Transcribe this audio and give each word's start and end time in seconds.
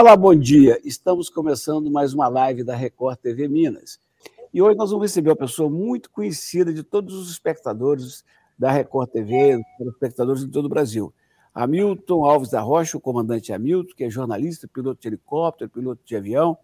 Olá, 0.00 0.16
bom 0.16 0.32
dia. 0.32 0.78
Estamos 0.84 1.28
começando 1.28 1.90
mais 1.90 2.14
uma 2.14 2.28
live 2.28 2.62
da 2.62 2.76
Record 2.76 3.18
TV 3.18 3.48
Minas. 3.48 3.98
E 4.54 4.62
hoje 4.62 4.78
nós 4.78 4.92
vamos 4.92 5.06
receber 5.06 5.30
uma 5.30 5.34
pessoa 5.34 5.68
muito 5.68 6.08
conhecida 6.08 6.72
de 6.72 6.84
todos 6.84 7.16
os 7.16 7.28
espectadores 7.28 8.24
da 8.56 8.70
Record 8.70 9.10
TV, 9.10 9.60
espectadores 9.80 10.46
de 10.46 10.52
todo 10.52 10.66
o 10.66 10.68
Brasil. 10.68 11.12
Hamilton 11.52 12.24
Alves 12.24 12.50
da 12.50 12.60
Rocha, 12.60 12.96
o 12.96 13.00
comandante 13.00 13.52
Hamilton, 13.52 13.92
que 13.96 14.04
é 14.04 14.08
jornalista, 14.08 14.68
piloto 14.72 15.02
de 15.02 15.08
helicóptero, 15.08 15.68
piloto 15.68 16.00
de 16.04 16.14
avião, 16.14 16.56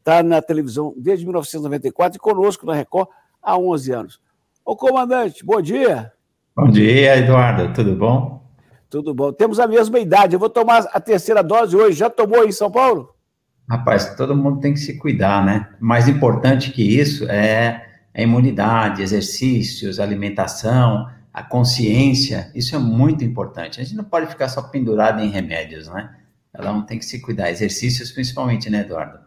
está 0.00 0.20
na 0.20 0.42
televisão 0.42 0.92
desde 0.96 1.24
1994 1.24 2.16
e 2.16 2.20
conosco 2.20 2.66
na 2.66 2.74
Record 2.74 3.06
há 3.40 3.56
11 3.56 3.92
anos. 3.92 4.20
Ô, 4.64 4.74
comandante, 4.74 5.44
bom 5.46 5.62
dia. 5.62 6.12
Bom 6.56 6.68
dia, 6.68 7.18
Eduardo, 7.18 7.72
tudo 7.72 7.94
bom? 7.94 8.43
Tudo 8.94 9.12
bom. 9.12 9.32
Temos 9.32 9.58
a 9.58 9.66
mesma 9.66 9.98
idade. 9.98 10.36
Eu 10.36 10.38
vou 10.38 10.48
tomar 10.48 10.86
a 10.92 11.00
terceira 11.00 11.42
dose 11.42 11.74
hoje. 11.74 11.98
Já 11.98 12.08
tomou 12.08 12.42
aí 12.42 12.46
em 12.50 12.52
São 12.52 12.70
Paulo? 12.70 13.12
Rapaz, 13.68 14.14
todo 14.14 14.36
mundo 14.36 14.60
tem 14.60 14.72
que 14.72 14.78
se 14.78 14.96
cuidar, 14.98 15.44
né? 15.44 15.68
Mais 15.80 16.06
importante 16.06 16.70
que 16.70 16.96
isso 16.96 17.28
é 17.28 17.88
a 18.14 18.22
imunidade, 18.22 19.02
exercícios, 19.02 19.98
alimentação, 19.98 21.10
a 21.32 21.42
consciência. 21.42 22.52
Isso 22.54 22.76
é 22.76 22.78
muito 22.78 23.24
importante. 23.24 23.80
A 23.80 23.84
gente 23.84 23.96
não 23.96 24.04
pode 24.04 24.28
ficar 24.28 24.48
só 24.48 24.62
pendurado 24.62 25.20
em 25.20 25.28
remédios, 25.28 25.88
né? 25.88 26.14
Ela 26.52 26.72
não 26.72 26.86
tem 26.86 26.96
que 26.96 27.04
se 27.04 27.20
cuidar. 27.20 27.50
Exercícios 27.50 28.12
principalmente, 28.12 28.70
né, 28.70 28.82
Eduardo? 28.82 29.18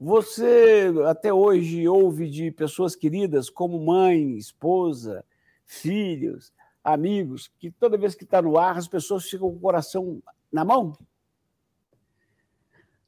Você 0.00 0.92
até 1.06 1.32
hoje 1.32 1.86
ouve 1.86 2.28
de 2.28 2.50
pessoas 2.50 2.96
queridas 2.96 3.48
como 3.48 3.78
mãe, 3.78 4.36
esposa, 4.36 5.24
filhos, 5.64 6.52
amigos, 6.92 7.50
que 7.58 7.70
toda 7.70 7.98
vez 7.98 8.14
que 8.14 8.24
está 8.24 8.40
no 8.40 8.58
ar 8.58 8.76
as 8.76 8.88
pessoas 8.88 9.24
ficam 9.24 9.50
com 9.50 9.56
o 9.56 9.60
coração 9.60 10.20
na 10.52 10.64
mão? 10.64 10.92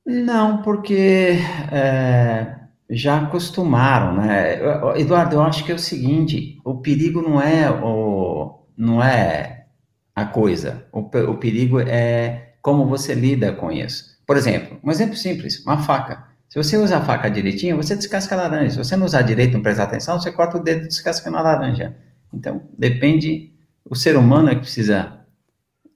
Não, 0.05 0.63
porque 0.63 1.39
é, 1.71 2.59
já 2.89 3.23
acostumaram, 3.23 4.17
né? 4.17 4.59
Eduardo, 4.99 5.37
eu 5.37 5.43
acho 5.43 5.65
que 5.65 5.73
é 5.73 5.75
o 5.75 5.79
seguinte: 5.79 6.59
o 6.65 6.79
perigo 6.79 7.23
não 7.23 7.41
é 7.41 7.71
o, 7.71 8.65
não 8.77 9.03
é 9.03 9.67
a 10.15 10.25
coisa, 10.25 10.87
o, 10.93 11.01
o 11.01 11.39
perigo 11.39 11.81
é 11.81 12.55
como 12.63 12.87
você 12.87 13.15
lida 13.15 13.53
com 13.53 13.71
isso. 13.71 14.19
Por 14.27 14.37
exemplo, 14.37 14.79
um 14.83 14.91
exemplo 14.91 15.17
simples: 15.17 15.65
uma 15.65 15.79
faca. 15.79 16.29
Se 16.49 16.57
você 16.57 16.77
usa 16.77 16.97
a 16.97 17.01
faca 17.01 17.31
direitinho, 17.31 17.77
você 17.77 17.95
descasca 17.95 18.35
a 18.35 18.39
laranja. 18.39 18.71
Se 18.71 18.79
você 18.79 18.97
não 18.97 19.07
usar 19.07 19.23
direito, 19.23 19.55
não 19.55 19.63
prestar 19.63 19.85
atenção, 19.85 20.21
você 20.21 20.33
corta 20.33 20.59
o 20.59 20.63
dedo 20.63 20.85
e 20.85 20.89
descasca 20.89 21.31
na 21.31 21.41
laranja. 21.41 21.97
Então, 22.33 22.63
depende 22.77 23.50
o 23.85 23.95
ser 23.95 24.17
humano 24.17 24.49
é 24.49 24.55
que 24.55 24.63
precisa 24.63 25.27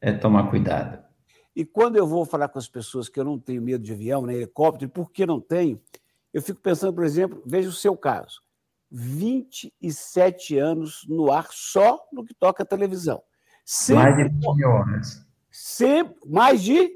é, 0.00 0.12
tomar 0.12 0.50
cuidado. 0.50 1.02
E 1.54 1.64
quando 1.64 1.96
eu 1.96 2.06
vou 2.06 2.24
falar 2.24 2.48
com 2.48 2.58
as 2.58 2.68
pessoas 2.68 3.08
que 3.08 3.18
eu 3.18 3.24
não 3.24 3.38
tenho 3.38 3.62
medo 3.62 3.84
de 3.84 3.92
avião, 3.92 4.26
nem 4.26 4.36
helicóptero, 4.36 4.90
por 4.90 5.10
que 5.10 5.24
não 5.24 5.40
tenho? 5.40 5.80
Eu 6.32 6.42
fico 6.42 6.60
pensando, 6.60 6.92
por 6.92 7.04
exemplo, 7.04 7.42
veja 7.46 7.68
o 7.68 7.72
seu 7.72 7.96
caso. 7.96 8.42
27 8.90 10.58
anos 10.58 11.06
no 11.08 11.30
ar 11.30 11.48
só 11.50 12.00
no 12.12 12.24
que 12.24 12.34
toca 12.34 12.62
a 12.62 12.66
televisão. 12.66 13.22
Sempre, 13.64 14.02
mais 14.02 14.16
de 14.16 14.22
20 14.24 14.56
mil 14.56 14.68
horas. 14.68 15.26
Sempre, 15.50 16.16
mais 16.26 16.62
de? 16.62 16.90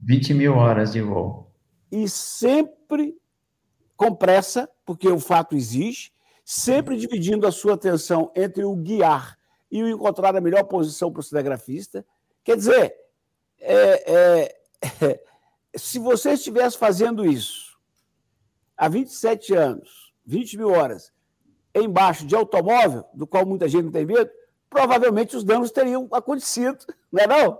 20 0.00 0.34
mil 0.34 0.54
horas 0.54 0.92
de 0.92 1.00
voo. 1.00 1.50
E 1.90 2.08
sempre 2.08 3.16
com 3.96 4.14
pressa, 4.14 4.68
porque 4.84 5.08
o 5.08 5.18
fato 5.18 5.54
existe, 5.54 6.12
sempre 6.44 6.96
dividindo 6.96 7.46
a 7.46 7.52
sua 7.52 7.74
atenção 7.74 8.30
entre 8.34 8.64
o 8.64 8.74
guiar 8.74 9.38
e 9.72 9.80
encontrar 9.80 10.36
a 10.36 10.40
melhor 10.40 10.64
posição 10.64 11.10
para 11.10 11.20
o 11.20 11.22
cinegrafista. 11.22 12.04
Quer 12.44 12.56
dizer, 12.56 12.94
é, 13.58 14.52
é, 15.00 15.20
se 15.74 15.98
você 15.98 16.32
estivesse 16.32 16.76
fazendo 16.76 17.24
isso 17.24 17.78
há 18.76 18.86
27 18.86 19.54
anos, 19.54 20.12
20 20.26 20.58
mil 20.58 20.70
horas, 20.70 21.10
embaixo 21.74 22.26
de 22.26 22.34
automóvel, 22.34 23.04
do 23.14 23.26
qual 23.26 23.46
muita 23.46 23.66
gente 23.66 23.84
não 23.84 23.90
tem 23.90 24.04
medo, 24.04 24.30
provavelmente 24.68 25.36
os 25.36 25.42
danos 25.42 25.70
teriam 25.70 26.06
acontecido, 26.12 26.84
não 27.10 27.22
é 27.22 27.26
não? 27.26 27.58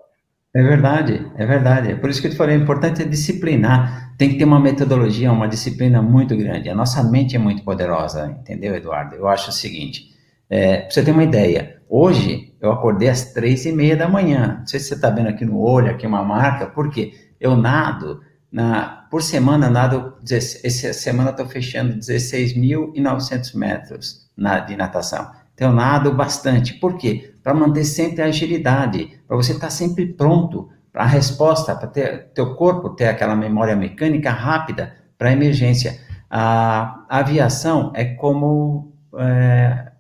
É 0.55 0.63
verdade, 0.63 1.33
é 1.37 1.47
verdade. 1.47 1.93
É 1.93 1.95
por 1.95 2.11
isso 2.11 2.21
que 2.21 2.27
eu 2.27 2.31
te 2.31 2.37
falei, 2.37 2.59
o 2.59 2.63
importante 2.63 3.01
é 3.01 3.07
disciplinar. 3.07 4.15
Tem 4.19 4.29
que 4.29 4.37
ter 4.37 4.45
uma 4.45 4.61
metodologia, 4.61 5.33
uma 5.33 5.49
disciplina 5.49 6.03
muito 6.03 6.37
grande. 6.37 6.69
A 6.69 6.75
nossa 6.75 7.03
mente 7.03 7.35
é 7.35 7.39
muito 7.39 7.65
poderosa, 7.65 8.37
entendeu, 8.39 8.75
Eduardo? 8.75 9.15
Eu 9.15 9.27
acho 9.27 9.49
o 9.49 9.53
seguinte, 9.53 10.12
é, 10.53 10.83
para 10.83 10.91
você 10.91 11.03
ter 11.03 11.11
uma 11.11 11.25
ideia, 11.25 11.83
Hoje 11.95 12.55
eu 12.59 12.73
acordei 12.73 13.11
às 13.11 13.35
três 13.35 13.67
e 13.67 13.71
meia 13.71 13.95
da 13.95 14.09
manhã. 14.09 14.57
Não 14.61 14.67
sei 14.67 14.81
se 14.81 14.87
você 14.87 14.95
está 14.95 15.11
vendo 15.11 15.29
aqui 15.29 15.45
no 15.45 15.61
olho, 15.61 15.91
aqui 15.91 16.07
uma 16.07 16.25
marca, 16.25 16.67
porque 16.69 17.13
eu 17.39 17.55
nado 17.55 18.23
na, 18.51 19.07
por 19.11 19.23
semana, 19.23 19.69
nado, 19.69 20.15
essa 20.27 20.95
semana 20.95 21.33
estou 21.33 21.45
fechando 21.45 21.99
16.900 21.99 23.55
metros 23.55 24.27
na, 24.35 24.61
de 24.61 24.75
natação. 24.75 25.31
Então 25.53 25.69
eu 25.69 25.75
nado 25.75 26.15
bastante. 26.15 26.73
Por 26.81 26.97
quê? 26.97 27.35
Para 27.43 27.53
manter 27.53 27.85
sempre 27.85 28.23
a 28.23 28.27
agilidade, 28.29 29.21
para 29.29 29.37
você 29.37 29.53
estar 29.53 29.67
tá 29.67 29.71
sempre 29.71 30.07
pronto 30.07 30.71
para 30.91 31.03
a 31.03 31.07
resposta, 31.07 31.77
para 31.77 31.89
ter 31.89 32.33
teu 32.33 32.55
corpo 32.55 32.89
ter 32.89 33.09
aquela 33.09 33.37
memória 33.37 33.77
mecânica 33.77 34.31
rápida 34.31 34.97
para 35.19 35.31
emergência. 35.31 36.01
A, 36.31 37.05
a 37.07 37.19
aviação 37.19 37.93
é 37.95 38.15
como 38.15 38.95
é, 39.19 39.92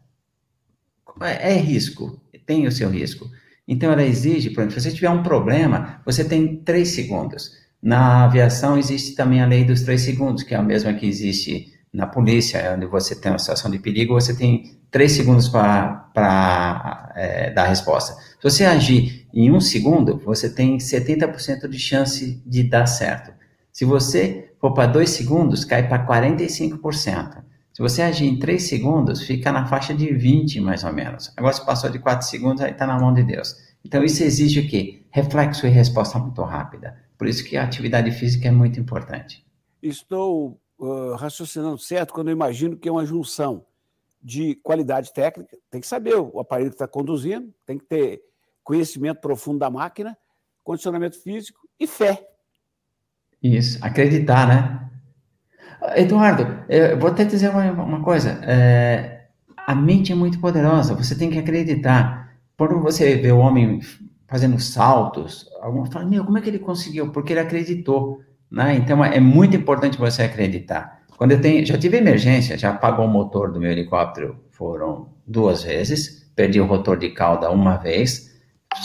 é, 1.25 1.55
risco, 1.57 2.21
tem 2.47 2.67
o 2.67 2.73
seu 2.73 2.89
risco. 2.89 3.29
Então, 3.67 3.93
ela 3.93 4.03
exige, 4.03 4.51
por 4.51 4.61
exemplo, 4.61 4.81
se 4.81 4.91
você 4.91 4.95
tiver 4.95 5.11
um 5.11 5.23
problema, 5.23 6.01
você 6.05 6.25
tem 6.25 6.57
três 6.57 6.89
segundos. 6.91 7.53
Na 7.83 8.25
aviação 8.25 8.79
existe 8.79 9.15
também 9.15 9.41
a 9.41 9.47
lei 9.47 9.65
dos 9.65 9.83
três 9.83 10.03
segundos, 10.03 10.43
que 10.43 10.55
é 10.55 10.57
a 10.57 10.63
mesma 10.63 10.93
que 10.95 11.07
existe 11.07 11.73
na 11.93 12.07
polícia, 12.07 12.73
onde 12.75 12.87
você 12.87 13.15
tem 13.15 13.31
uma 13.33 13.39
situação 13.39 13.71
de 13.71 13.79
perigo, 13.79 14.15
você 14.15 14.35
tem 14.35 14.79
três 14.91 15.13
segundos 15.13 15.49
para 15.49 17.13
é, 17.15 17.51
dar 17.51 17.65
a 17.65 17.69
resposta. 17.69 18.15
Se 18.15 18.43
você 18.43 18.65
agir 18.65 19.27
em 19.33 19.51
um 19.51 19.61
segundo, 19.61 20.19
você 20.19 20.49
tem 20.49 20.79
70% 20.79 21.69
de 21.69 21.79
chance 21.79 22.43
de 22.47 22.63
dar 22.63 22.87
certo. 22.87 23.33
Se 23.73 23.85
você 23.85 24.53
for 24.61 24.73
para 24.73 24.87
dois 24.87 25.11
segundos, 25.11 25.65
cai 25.65 25.89
para 25.89 26.07
45%. 26.07 27.43
Se 27.73 27.81
você 27.81 28.03
agir 28.03 28.27
em 28.27 28.39
3 28.39 28.63
segundos, 28.63 29.23
fica 29.23 29.51
na 29.51 29.67
faixa 29.67 29.95
de 29.95 30.13
20, 30.13 30.61
mais 30.61 30.85
ou 30.85 30.93
menos. 30.93 31.33
Agora, 31.37 31.55
se 31.55 31.65
passou 31.65 31.89
de 31.89 31.99
4 31.99 32.27
segundos, 32.27 32.63
aí 32.63 32.73
está 32.73 32.87
na 32.87 32.99
mão 32.99 33.15
de 33.15 33.23
Deus. 33.23 33.57
Então, 33.85 34.05
isso 34.05 34.23
exige 34.23 34.61
o 34.61 34.69
quê? 34.69 35.03
Reflexo 35.11 35.67
e 35.67 35.71
resposta 35.71 36.19
muito 36.19 36.43
rápida. 36.43 36.97
Por 37.17 37.27
isso 37.27 37.45
que 37.45 37.57
a 37.57 37.65
atividade 37.65 38.11
física 38.11 38.49
é 38.49 38.51
muito 38.51 38.79
importante. 38.79 39.45
Estou 39.83 40.61
uh, 40.79 41.15
raciocinando 41.15 41.79
certo 41.79 42.13
quando 42.13 42.29
eu 42.29 42.33
imagino 42.33 42.77
que 42.77 42.89
é 42.89 42.93
uma 42.93 43.07
junção 43.07 43.65
de 44.23 44.55
qualidade 44.57 45.13
técnica, 45.13 45.57
tem 45.69 45.81
que 45.81 45.87
saber 45.87 46.15
o 46.15 46.39
aparelho 46.39 46.71
que 46.71 46.77
está 46.77 46.87
conduzindo, 46.87 47.53
tem 47.67 47.77
que 47.77 47.85
ter 47.85 48.23
conhecimento 48.63 49.21
profundo 49.21 49.59
da 49.59 49.69
máquina, 49.69 50.17
condicionamento 50.63 51.21
físico 51.21 51.69
e 51.81 51.87
fé. 51.87 52.25
Isso, 53.43 53.85
acreditar, 53.85 54.47
né? 54.47 54.92
Eduardo, 55.97 56.47
eu 56.69 56.99
vou 56.99 57.11
até 57.11 57.25
dizer 57.25 57.51
uma, 57.51 57.71
uma 57.73 58.03
coisa. 58.03 58.41
É, 58.43 59.23
a 59.67 59.75
mente 59.75 60.13
é 60.13 60.15
muito 60.15 60.39
poderosa, 60.39 60.95
você 60.95 61.15
tem 61.15 61.31
que 61.31 61.39
acreditar. 61.39 62.33
Quando 62.57 62.81
você 62.81 63.17
vê 63.17 63.33
o 63.33 63.39
homem 63.39 63.81
fazendo 64.29 64.59
saltos, 64.61 65.47
alguns 65.61 65.93
falam, 65.93 66.09
meu, 66.09 66.25
como 66.25 66.39
é 66.39 66.41
que 66.41 66.49
ele 66.49 66.59
conseguiu? 66.59 67.11
Porque 67.11 67.33
ele 67.33 67.41
acreditou. 67.41 68.21
Né? 68.51 68.77
Então, 68.77 69.05
é 69.05 69.21
muito 69.21 69.57
importante 69.57 69.99
você 69.99 70.23
acreditar. 70.23 71.03
Quando 71.17 71.33
eu 71.33 71.41
tenho, 71.41 71.65
já 71.65 71.79
tive 71.79 71.99
emergência, 71.99 72.59
já 72.59 72.71
apagou 72.71 73.05
o 73.05 73.09
motor 73.09 73.53
do 73.53 73.61
meu 73.61 73.71
helicóptero, 73.71 74.37
foram 74.51 75.09
duas 75.27 75.63
vezes, 75.63 76.31
perdi 76.35 76.61
o 76.61 76.67
rotor 76.67 76.99
de 76.99 77.11
cauda 77.11 77.51
uma 77.51 77.77
vez. 77.77 78.33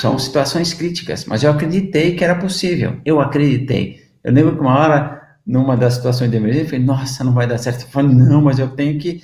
São 0.01 0.19
situações 0.19 0.73
críticas, 0.73 1.25
mas 1.25 1.43
eu 1.43 1.51
acreditei 1.51 2.15
que 2.15 2.23
era 2.23 2.35
possível. 2.35 2.97
Eu 3.05 3.21
acreditei. 3.21 4.01
Eu 4.23 4.33
lembro 4.33 4.55
que 4.55 4.61
uma 4.61 4.77
hora 4.77 5.16
numa 5.47 5.77
das 5.77 5.93
situações 5.93 6.29
de 6.29 6.35
emergência, 6.35 6.65
eu 6.65 6.69
falei, 6.69 6.85
nossa, 6.85 7.23
não 7.23 7.33
vai 7.33 7.47
dar 7.47 7.57
certo. 7.57 7.83
Eu 7.83 7.87
falei, 7.87 8.13
não, 8.13 8.41
mas 8.41 8.59
eu 8.59 8.75
tenho 8.75 8.99
que, 8.99 9.23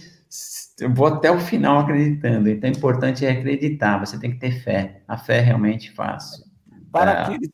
eu 0.80 0.92
vou 0.94 1.08
até 1.08 1.30
o 1.30 1.38
final 1.38 1.80
acreditando. 1.80 2.50
Então, 2.50 2.70
o 2.70 2.74
importante 2.74 3.26
é 3.26 3.32
acreditar, 3.32 4.00
você 4.00 4.18
tem 4.18 4.32
que 4.32 4.40
ter 4.40 4.52
fé. 4.64 5.04
A 5.06 5.18
fé 5.18 5.42
realmente 5.42 5.92
faz. 5.92 6.42
Para, 6.90 7.12
é... 7.12 7.22
aqueles, 7.24 7.50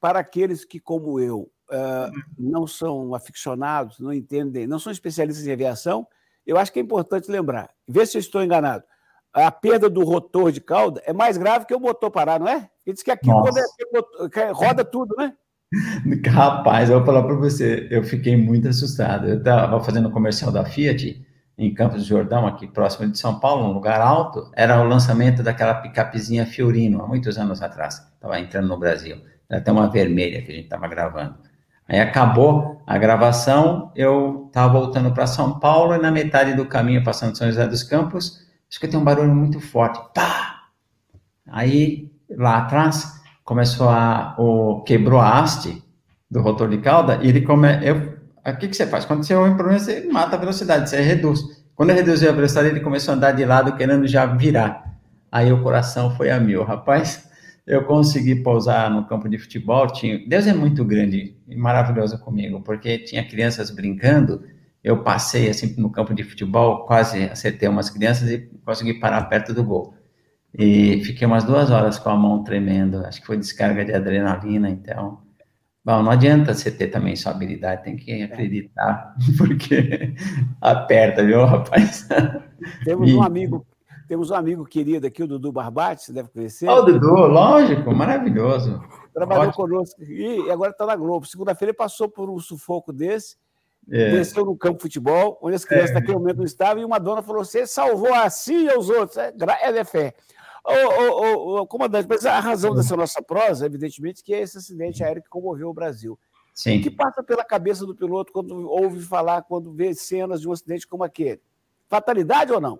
para 0.00 0.18
aqueles 0.20 0.64
que, 0.64 0.78
como 0.78 1.18
eu, 1.18 1.50
uh, 1.70 2.22
não 2.38 2.68
são 2.68 3.16
aficionados, 3.16 3.98
não 3.98 4.12
entendem, 4.12 4.64
não 4.64 4.78
são 4.78 4.92
especialistas 4.92 5.44
em 5.44 5.52
aviação, 5.52 6.06
eu 6.46 6.56
acho 6.56 6.72
que 6.72 6.78
é 6.78 6.82
importante 6.82 7.30
lembrar, 7.30 7.70
vê 7.88 8.06
se 8.06 8.16
eu 8.16 8.20
estou 8.20 8.44
enganado, 8.44 8.84
a 9.32 9.50
perda 9.50 9.90
do 9.90 10.04
rotor 10.04 10.52
de 10.52 10.60
cauda 10.60 11.02
é 11.04 11.12
mais 11.12 11.36
grave 11.36 11.66
que 11.66 11.74
o 11.74 11.80
motor 11.80 12.10
parar, 12.10 12.38
não 12.38 12.46
é? 12.46 12.70
Ele 12.86 12.94
diz 12.94 13.02
que 13.02 13.10
aqui 13.10 13.26
quando 13.26 13.58
é, 13.58 14.50
roda 14.52 14.84
tudo, 14.84 15.16
né? 15.16 15.34
Rapaz, 16.26 16.90
eu 16.90 16.96
vou 16.98 17.06
falar 17.06 17.22
para 17.22 17.34
você, 17.34 17.86
eu 17.90 18.02
fiquei 18.02 18.36
muito 18.36 18.68
assustado. 18.68 19.28
Eu 19.28 19.38
estava 19.38 19.82
fazendo 19.82 20.08
um 20.08 20.12
comercial 20.12 20.52
da 20.52 20.64
Fiat 20.64 21.24
em 21.56 21.72
Campos 21.72 22.02
do 22.02 22.08
Jordão, 22.08 22.46
aqui 22.46 22.66
próximo 22.66 23.10
de 23.10 23.18
São 23.18 23.38
Paulo, 23.38 23.68
um 23.68 23.72
lugar 23.72 24.00
alto. 24.00 24.50
Era 24.54 24.80
o 24.80 24.88
lançamento 24.88 25.42
daquela 25.42 25.74
picapezinha 25.74 26.46
Fiorino, 26.46 27.02
há 27.02 27.06
muitos 27.06 27.38
anos 27.38 27.62
atrás. 27.62 28.02
Estava 28.14 28.40
entrando 28.40 28.68
no 28.68 28.78
Brasil. 28.78 29.18
Era 29.48 29.60
até 29.60 29.70
uma 29.70 29.88
vermelha 29.88 30.42
que 30.42 30.50
a 30.50 30.54
gente 30.54 30.64
estava 30.64 30.88
gravando. 30.88 31.36
Aí 31.86 32.00
acabou 32.00 32.82
a 32.86 32.96
gravação, 32.96 33.92
eu 33.94 34.46
estava 34.46 34.72
voltando 34.72 35.12
para 35.12 35.26
São 35.26 35.58
Paulo 35.58 35.94
e 35.94 35.98
na 35.98 36.10
metade 36.10 36.54
do 36.54 36.66
caminho, 36.66 37.04
passando 37.04 37.36
São 37.36 37.46
José 37.46 37.66
dos 37.66 37.82
Campos, 37.82 38.40
escutei 38.70 38.98
um 38.98 39.04
barulho 39.04 39.34
muito 39.34 39.60
forte. 39.60 40.00
Pá! 40.14 40.62
Aí, 41.46 42.10
lá 42.30 42.58
atrás, 42.58 43.20
começou 43.44 43.88
a... 43.88 44.34
O, 44.38 44.82
quebrou 44.82 45.20
a 45.20 45.38
haste 45.38 45.82
do 46.30 46.40
rotor 46.40 46.68
de 46.68 46.78
cauda 46.78 47.20
e 47.22 47.28
ele 47.28 47.42
come... 47.42 47.68
Eu, 47.86 48.18
o 48.46 48.56
que, 48.58 48.68
que 48.68 48.76
você 48.76 48.86
faz? 48.86 49.04
Quando 49.04 49.24
você 49.24 49.34
ouve 49.34 49.50
um 49.50 49.56
problema, 49.56 49.78
você 49.78 50.08
mata 50.10 50.36
a 50.36 50.38
velocidade, 50.38 50.90
você 50.90 51.00
reduz. 51.00 51.40
Quando 51.74 51.90
eu 51.90 51.96
reduzi 51.96 52.28
a 52.28 52.32
velocidade, 52.32 52.68
ele 52.68 52.80
começou 52.80 53.12
a 53.12 53.16
andar 53.16 53.32
de 53.32 53.44
lado, 53.44 53.76
querendo 53.76 54.06
já 54.06 54.26
virar. 54.26 54.98
Aí 55.30 55.52
o 55.52 55.62
coração 55.62 56.14
foi 56.16 56.30
a 56.30 56.38
mil. 56.38 56.62
Rapaz, 56.62 57.28
eu 57.66 57.84
consegui 57.84 58.36
pousar 58.36 58.90
no 58.90 59.06
campo 59.06 59.28
de 59.28 59.38
futebol. 59.38 59.86
Tinha... 59.88 60.18
Deus 60.28 60.46
é 60.46 60.52
muito 60.52 60.84
grande 60.84 61.34
e 61.48 61.56
maravilhoso 61.56 62.18
comigo, 62.18 62.60
porque 62.60 62.98
tinha 62.98 63.26
crianças 63.26 63.70
brincando. 63.70 64.42
Eu 64.82 65.02
passei 65.02 65.48
assim 65.48 65.74
no 65.78 65.90
campo 65.90 66.12
de 66.14 66.22
futebol, 66.22 66.84
quase 66.84 67.24
acertei 67.24 67.68
umas 67.68 67.88
crianças 67.88 68.30
e 68.30 68.50
consegui 68.64 68.94
parar 68.94 69.22
perto 69.24 69.54
do 69.54 69.64
gol. 69.64 69.93
E 70.56 71.02
fiquei 71.04 71.26
umas 71.26 71.44
duas 71.44 71.70
horas 71.70 71.98
com 71.98 72.10
a 72.10 72.16
mão 72.16 72.44
tremendo. 72.44 73.04
Acho 73.04 73.20
que 73.20 73.26
foi 73.26 73.36
descarga 73.36 73.84
de 73.84 73.92
adrenalina, 73.92 74.70
então. 74.70 75.22
Bom, 75.84 76.02
não 76.02 76.10
adianta 76.10 76.54
você 76.54 76.70
ter 76.70 76.88
também 76.88 77.14
sua 77.14 77.32
habilidade, 77.32 77.84
tem 77.84 77.96
que 77.96 78.22
acreditar, 78.22 79.14
porque 79.36 80.14
aperta, 80.60 81.22
viu, 81.22 81.44
rapaz? 81.44 82.08
Temos 82.84 83.10
e... 83.10 83.14
um 83.14 83.22
amigo 83.22 83.66
temos 84.06 84.30
um 84.30 84.34
amigo 84.34 84.64
querido 84.66 85.06
aqui, 85.06 85.22
o 85.22 85.26
Dudu 85.26 85.50
Barbati, 85.50 86.04
você 86.04 86.12
deve 86.12 86.28
conhecer. 86.28 86.68
Oh, 86.68 86.80
o 86.80 86.82
Dudu, 86.82 87.14
lógico, 87.26 87.94
maravilhoso. 87.94 88.82
Trabalhou 89.14 89.48
Ótimo. 89.48 89.64
conosco 89.64 90.02
e 90.02 90.50
agora 90.50 90.72
está 90.72 90.84
na 90.84 90.94
Globo. 90.94 91.26
Segunda-feira 91.26 91.70
ele 91.70 91.76
passou 91.76 92.08
por 92.08 92.28
um 92.28 92.38
sufoco 92.38 92.92
desse, 92.92 93.36
é. 93.90 94.10
desceu 94.10 94.44
no 94.44 94.56
campo 94.56 94.76
de 94.76 94.82
futebol, 94.82 95.38
onde 95.40 95.56
as 95.56 95.64
crianças 95.64 95.92
é. 95.92 95.94
naquele 95.94 96.18
momento 96.18 96.36
não 96.36 96.44
estavam, 96.44 96.82
e 96.82 96.84
uma 96.84 96.98
dona 96.98 97.22
falou: 97.22 97.44
Você 97.44 97.66
salvou 97.66 98.12
assim 98.12 98.68
e 98.68 98.76
os 98.76 98.90
outros. 98.90 99.16
É, 99.16 99.32
é 99.62 99.72
de 99.72 99.84
fé. 99.84 100.14
Ô, 100.64 100.72
ô, 100.72 101.60
ô, 101.60 101.66
comandante, 101.66 102.06
mas 102.08 102.24
a 102.24 102.40
razão 102.40 102.74
dessa 102.74 102.96
nossa 102.96 103.22
prosa, 103.22 103.66
evidentemente, 103.66 104.24
que 104.24 104.32
é 104.32 104.40
esse 104.40 104.56
acidente 104.56 105.04
aéreo 105.04 105.22
que 105.22 105.28
comoveu 105.28 105.68
o 105.68 105.74
Brasil. 105.74 106.18
Sim. 106.54 106.78
O 106.78 106.82
que 106.82 106.90
passa 106.90 107.22
pela 107.22 107.44
cabeça 107.44 107.84
do 107.84 107.94
piloto 107.94 108.32
quando 108.32 108.68
ouve 108.70 109.00
falar, 109.02 109.42
quando 109.42 109.72
vê 109.72 109.92
cenas 109.92 110.40
de 110.40 110.48
um 110.48 110.52
acidente 110.52 110.86
como 110.86 111.04
aquele? 111.04 111.40
Fatalidade 111.88 112.52
ou 112.52 112.60
não? 112.60 112.78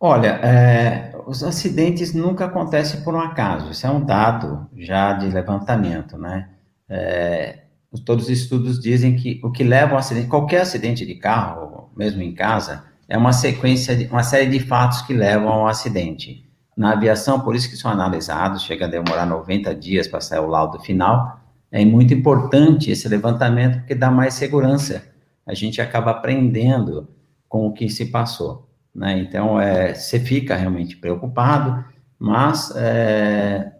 Olha, 0.00 0.28
é, 0.42 1.12
os 1.26 1.42
acidentes 1.42 2.14
nunca 2.14 2.46
acontecem 2.46 3.02
por 3.02 3.14
um 3.14 3.20
acaso, 3.20 3.70
isso 3.70 3.86
é 3.86 3.90
um 3.90 4.04
dado 4.04 4.68
já 4.76 5.12
de 5.12 5.28
levantamento, 5.28 6.16
né? 6.16 6.50
É, 6.88 7.64
todos 8.04 8.24
os 8.24 8.30
estudos 8.30 8.80
dizem 8.80 9.16
que 9.16 9.40
o 9.42 9.50
que 9.50 9.64
leva 9.64 9.92
ao 9.92 9.98
acidente, 9.98 10.28
qualquer 10.28 10.62
acidente 10.62 11.04
de 11.04 11.16
carro, 11.16 11.90
mesmo 11.96 12.22
em 12.22 12.32
casa, 12.32 12.84
é 13.08 13.18
uma 13.18 13.32
sequência, 13.32 13.96
de, 13.96 14.06
uma 14.06 14.22
série 14.22 14.48
de 14.48 14.60
fatos 14.60 15.02
que 15.02 15.12
levam 15.12 15.48
ao 15.48 15.66
acidente. 15.66 16.47
Na 16.78 16.92
aviação, 16.92 17.40
por 17.40 17.56
isso 17.56 17.68
que 17.68 17.76
são 17.76 17.90
analisados, 17.90 18.62
chega 18.62 18.84
a 18.84 18.88
demorar 18.88 19.26
90 19.26 19.74
dias 19.74 20.06
para 20.06 20.20
sair 20.20 20.38
o 20.38 20.46
laudo 20.46 20.78
final, 20.78 21.40
é 21.72 21.84
muito 21.84 22.14
importante 22.14 22.88
esse 22.88 23.08
levantamento 23.08 23.78
porque 23.78 23.96
dá 23.96 24.12
mais 24.12 24.34
segurança. 24.34 25.02
A 25.44 25.54
gente 25.54 25.80
acaba 25.80 26.12
aprendendo 26.12 27.08
com 27.48 27.66
o 27.66 27.72
que 27.72 27.88
se 27.88 28.06
passou. 28.06 28.70
Né? 28.94 29.18
Então, 29.18 29.60
é, 29.60 29.92
você 29.92 30.20
fica 30.20 30.54
realmente 30.54 30.96
preocupado, 30.96 31.84
mas 32.16 32.72
é, 32.76 33.72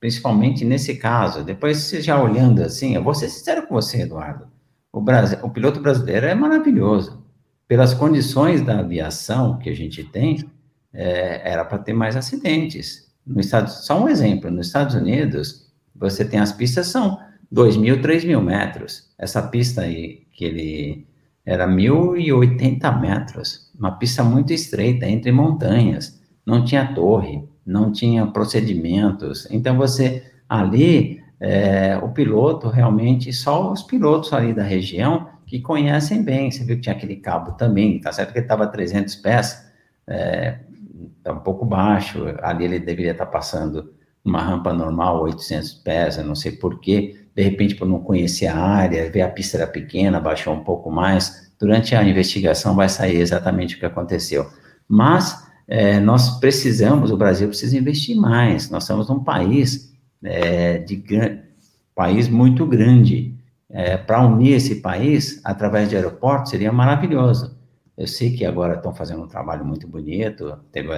principalmente 0.00 0.64
nesse 0.64 0.96
caso, 0.96 1.44
depois 1.44 1.78
você 1.78 2.02
já 2.02 2.20
olhando 2.20 2.60
assim, 2.60 2.96
eu 2.96 3.04
vou 3.04 3.14
ser 3.14 3.28
sincero 3.28 3.68
com 3.68 3.74
você, 3.76 4.02
Eduardo, 4.02 4.48
o, 4.92 5.00
Brasil, 5.00 5.38
o 5.44 5.50
piloto 5.50 5.78
brasileiro 5.78 6.26
é 6.26 6.34
maravilhoso. 6.34 7.24
Pelas 7.68 7.94
condições 7.94 8.62
da 8.62 8.80
aviação 8.80 9.60
que 9.60 9.70
a 9.70 9.76
gente 9.76 10.02
tem, 10.02 10.44
é, 10.92 11.50
era 11.50 11.64
para 11.64 11.78
ter 11.78 11.92
mais 11.92 12.16
acidentes. 12.16 13.10
No 13.26 13.40
estado, 13.40 13.68
só 13.68 14.02
um 14.02 14.08
exemplo, 14.08 14.50
nos 14.50 14.66
Estados 14.66 14.94
Unidos, 14.94 15.70
você 15.94 16.24
tem 16.24 16.40
as 16.40 16.52
pistas 16.52 16.88
são 16.88 17.18
2 17.50 17.76
mil, 17.76 18.00
3 18.00 18.24
mil 18.24 18.40
metros. 18.40 19.10
Essa 19.18 19.42
pista 19.42 19.82
aí, 19.82 20.22
que 20.32 20.44
ele 20.44 21.06
era 21.44 21.66
1.080 21.66 23.00
metros, 23.00 23.70
uma 23.78 23.92
pista 23.92 24.22
muito 24.22 24.52
estreita, 24.52 25.06
entre 25.06 25.32
montanhas, 25.32 26.20
não 26.46 26.64
tinha 26.64 26.94
torre, 26.94 27.44
não 27.66 27.92
tinha 27.92 28.26
procedimentos, 28.26 29.48
então 29.50 29.76
você, 29.76 30.24
ali, 30.48 31.20
é, 31.40 31.96
o 31.98 32.08
piloto 32.10 32.68
realmente, 32.68 33.32
só 33.32 33.72
os 33.72 33.82
pilotos 33.82 34.32
ali 34.32 34.54
da 34.54 34.62
região 34.62 35.28
que 35.46 35.60
conhecem 35.60 36.22
bem, 36.22 36.50
você 36.50 36.64
viu 36.64 36.76
que 36.76 36.82
tinha 36.82 36.94
aquele 36.94 37.16
cabo 37.16 37.52
também, 37.52 38.00
tá 38.00 38.12
certo 38.12 38.32
que 38.32 38.38
ele 38.38 38.44
estava 38.44 38.64
a 38.64 38.68
300 38.68 39.16
pés, 39.16 39.68
é, 40.06 40.58
tá 41.22 41.32
um 41.32 41.40
pouco 41.40 41.64
baixo, 41.64 42.24
ali 42.42 42.64
ele 42.64 42.78
deveria 42.78 43.12
estar 43.12 43.26
tá 43.26 43.30
passando 43.30 43.92
uma 44.24 44.40
rampa 44.40 44.72
normal, 44.72 45.22
800 45.22 45.72
pés, 45.74 46.16
eu 46.16 46.24
não 46.24 46.34
sei 46.34 46.52
porquê, 46.52 47.16
de 47.34 47.42
repente 47.42 47.74
por 47.74 47.88
não 47.88 48.00
conhecer 48.00 48.46
a 48.46 48.56
área, 48.56 49.10
ver 49.10 49.22
a 49.22 49.28
pista 49.28 49.56
era 49.56 49.66
pequena, 49.66 50.20
baixou 50.20 50.54
um 50.54 50.62
pouco 50.62 50.90
mais. 50.90 51.52
Durante 51.58 51.94
a 51.94 52.04
investigação 52.04 52.74
vai 52.74 52.88
sair 52.88 53.16
exatamente 53.16 53.76
o 53.76 53.78
que 53.78 53.86
aconteceu. 53.86 54.48
Mas 54.88 55.46
é, 55.66 55.98
nós 56.00 56.38
precisamos, 56.38 57.10
o 57.10 57.16
Brasil 57.16 57.48
precisa 57.48 57.78
investir 57.78 58.16
mais. 58.16 58.70
Nós 58.70 58.84
somos 58.84 59.08
um 59.10 59.22
país 59.22 59.92
é, 60.22 60.78
de 60.78 61.02
país 61.94 62.28
muito 62.28 62.66
grande. 62.66 63.34
É, 63.70 63.96
Para 63.96 64.26
unir 64.26 64.54
esse 64.54 64.76
país 64.76 65.40
através 65.44 65.88
de 65.88 65.96
aeroportos 65.96 66.50
seria 66.50 66.70
maravilhoso. 66.70 67.56
Eu 68.02 68.08
sei 68.08 68.36
que 68.36 68.44
agora 68.44 68.74
estão 68.74 68.92
fazendo 68.92 69.22
um 69.22 69.28
trabalho 69.28 69.64
muito 69.64 69.86
bonito, 69.86 70.58
teve 70.72 70.88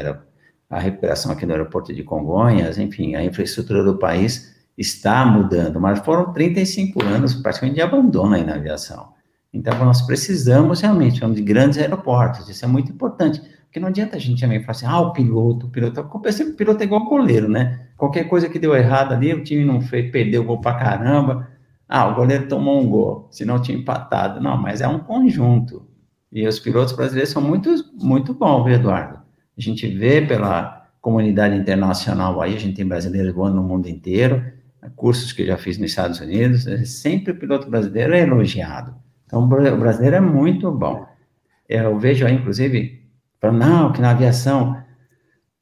a 0.70 0.78
recuperação 0.78 1.32
aqui 1.32 1.44
no 1.44 1.52
aeroporto 1.52 1.92
de 1.92 2.02
Congonhas, 2.02 2.78
enfim, 2.78 3.14
a 3.14 3.22
infraestrutura 3.22 3.84
do 3.84 3.98
país 3.98 4.56
está 4.78 5.26
mudando, 5.26 5.78
mas 5.78 5.98
foram 5.98 6.32
35 6.32 7.04
anos 7.04 7.34
praticamente 7.34 7.74
de 7.74 7.82
abandono 7.82 8.34
aí 8.34 8.42
na 8.42 8.54
aviação. 8.54 9.12
Então, 9.52 9.78
nós 9.84 10.00
precisamos 10.00 10.80
realmente 10.80 11.20
de 11.20 11.42
grandes 11.42 11.76
aeroportos, 11.76 12.48
isso 12.48 12.64
é 12.64 12.68
muito 12.68 12.90
importante, 12.90 13.38
porque 13.64 13.78
não 13.78 13.88
adianta 13.88 14.16
a 14.16 14.18
gente 14.18 14.40
também 14.40 14.60
falar 14.60 14.70
assim, 14.70 14.86
ah, 14.86 15.00
o 15.00 15.12
piloto, 15.12 15.66
o 15.66 15.68
piloto, 15.68 16.00
o 16.00 16.56
piloto 16.56 16.80
é 16.80 16.86
igual 16.86 17.04
goleiro, 17.04 17.50
né? 17.50 17.88
Qualquer 17.98 18.24
coisa 18.24 18.48
que 18.48 18.58
deu 18.58 18.74
errado 18.74 19.12
ali, 19.12 19.34
o 19.34 19.44
time 19.44 19.62
não 19.62 19.82
fez, 19.82 20.10
perdeu 20.10 20.40
o 20.40 20.46
gol 20.46 20.58
pra 20.62 20.72
caramba, 20.72 21.46
ah, 21.86 22.08
o 22.08 22.14
goleiro 22.14 22.48
tomou 22.48 22.80
um 22.80 22.88
gol, 22.88 23.28
senão 23.30 23.60
tinha 23.60 23.76
empatado. 23.76 24.40
Não, 24.40 24.56
mas 24.56 24.80
é 24.80 24.88
um 24.88 25.00
conjunto. 25.00 25.83
E 26.34 26.48
os 26.48 26.58
pilotos 26.58 26.92
brasileiros 26.92 27.30
são 27.30 27.40
muito, 27.40 27.72
muito 27.94 28.34
bons, 28.34 28.68
Eduardo? 28.68 29.20
A 29.56 29.60
gente 29.60 29.86
vê 29.86 30.20
pela 30.20 30.88
comunidade 31.00 31.54
internacional 31.54 32.42
aí, 32.42 32.56
a 32.56 32.58
gente 32.58 32.74
tem 32.74 32.86
brasileiros 32.86 33.32
voando 33.32 33.54
no 33.54 33.62
mundo 33.62 33.88
inteiro, 33.88 34.44
cursos 34.96 35.32
que 35.32 35.42
eu 35.42 35.46
já 35.46 35.56
fiz 35.56 35.78
nos 35.78 35.90
Estados 35.90 36.18
Unidos, 36.18 36.66
é 36.66 36.84
sempre 36.84 37.32
o 37.32 37.36
piloto 37.36 37.70
brasileiro 37.70 38.14
é 38.14 38.20
elogiado. 38.20 38.96
Então, 39.24 39.44
o 39.44 39.46
brasileiro 39.46 40.16
é 40.16 40.20
muito 40.20 40.72
bom. 40.72 41.06
Eu 41.68 41.96
vejo 41.98 42.26
aí, 42.26 42.34
inclusive, 42.34 43.00
falando, 43.40 43.58
não, 43.60 43.92
que 43.92 44.00
na 44.00 44.10
aviação 44.10 44.76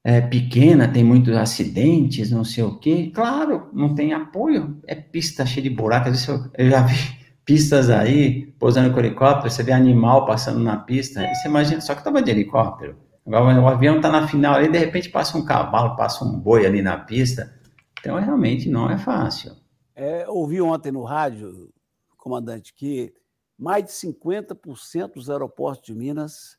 é 0.03 0.23
pequena, 0.23 0.89
tem 0.89 1.05
muitos 1.05 1.37
acidentes, 1.37 2.31
não 2.31 2.45
sei 2.45 2.65
o 2.65 2.79
quê. 2.79 3.13
Claro, 3.15 3.69
não 3.75 3.95
tem 3.95 4.15
apoio, 4.15 4.79
é 4.87 4.95
pista 4.95 5.45
cheia 5.45 5.63
de 5.63 5.71
buracos. 5.71 6.27
Eu 6.27 6.71
já 6.71 6.83
vi 6.83 7.22
pistas 7.45 7.91
aí, 7.91 8.47
pousando 8.59 8.93
com 8.93 9.01
helicóptero, 9.01 9.51
você 9.51 9.63
vê 9.63 9.73
animal 9.73 10.27
passando 10.27 10.61
na 10.61 10.77
pista, 10.77 11.21
você 11.35 11.49
imagina, 11.49 11.81
só 11.81 11.95
que 11.95 12.01
estava 12.01 12.23
de 12.23 12.31
helicóptero. 12.31 12.97
Agora, 13.27 13.61
o 13.61 13.69
avião 13.69 13.97
está 13.97 14.11
na 14.11 14.27
final 14.27 14.55
ali, 14.55 14.69
de 14.69 14.79
repente 14.79 15.09
passa 15.09 15.39
um 15.39 15.45
cavalo, 15.45 15.97
passa 15.97 16.25
um 16.25 16.39
boi 16.39 16.67
ali 16.67 16.83
na 16.83 16.99
pista. 16.99 17.55
Então, 18.01 18.19
realmente 18.19 18.69
não 18.69 18.91
é 18.91 18.99
fácil. 18.99 19.57
É, 19.95 20.29
ouvi 20.29 20.61
ontem 20.61 20.91
no 20.91 21.05
rádio, 21.05 21.73
comandante, 22.17 22.75
que 22.75 23.15
mais 23.57 23.85
de 23.85 23.91
50% 23.93 25.15
dos 25.15 25.31
aeroportos 25.31 25.87
de 25.87 25.95
Minas 25.95 26.59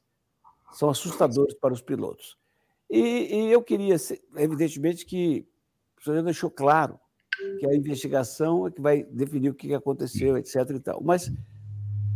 são 0.72 0.90
assustadores 0.90 1.54
para 1.56 1.74
os 1.74 1.82
pilotos. 1.82 2.38
E, 2.90 3.48
e 3.48 3.52
eu 3.52 3.62
queria, 3.62 3.96
evidentemente, 4.38 5.06
que 5.06 5.46
o 6.00 6.04
senhor 6.04 6.24
deixou 6.24 6.50
claro 6.50 7.00
que 7.60 7.68
a 7.68 7.76
investigação 7.76 8.68
é 8.68 8.72
que 8.72 8.82
vai 8.82 9.04
definir 9.04 9.50
o 9.50 9.56
que 9.56 9.74
aconteceu, 9.74 10.38
etc. 10.38 10.56
E 10.70 10.80
tal. 10.80 11.02
Mas 11.04 11.32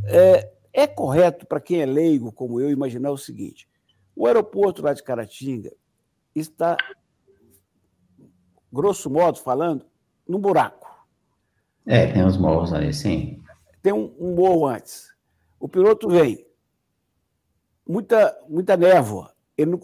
é, 0.05 0.51
é 0.73 0.87
correto 0.87 1.45
para 1.45 1.59
quem 1.59 1.81
é 1.81 1.85
leigo, 1.85 2.31
como 2.31 2.59
eu, 2.61 2.69
imaginar 2.69 3.11
o 3.11 3.17
seguinte: 3.17 3.67
o 4.15 4.27
aeroporto 4.27 4.81
lá 4.81 4.93
de 4.93 5.03
Caratinga 5.03 5.71
está 6.35 6.77
grosso 8.71 9.09
modo 9.09 9.39
falando, 9.39 9.85
num 10.27 10.39
buraco. 10.39 10.87
É, 11.85 12.11
tem 12.11 12.25
os 12.25 12.37
morros 12.37 12.73
ali, 12.73 12.93
sim. 12.93 13.41
Tem 13.81 13.93
um, 13.93 14.13
um 14.19 14.35
morro 14.35 14.67
antes. 14.67 15.15
O 15.59 15.67
piloto 15.67 16.09
vem, 16.09 16.45
muita, 17.87 18.37
muita 18.47 18.75
névoa. 18.75 19.33
Ele 19.57 19.71
não, 19.71 19.79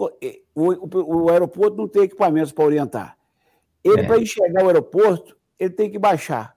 o, 0.54 0.74
o, 0.74 1.24
o 1.24 1.30
aeroporto 1.30 1.78
não 1.78 1.88
tem 1.88 2.04
equipamentos 2.04 2.52
para 2.52 2.66
orientar. 2.66 3.18
Ele, 3.84 4.02
é. 4.02 4.04
para 4.04 4.20
enxergar 4.20 4.64
o 4.64 4.68
aeroporto, 4.68 5.36
ele 5.60 5.72
tem 5.72 5.90
que 5.90 6.00
baixar. 6.00 6.56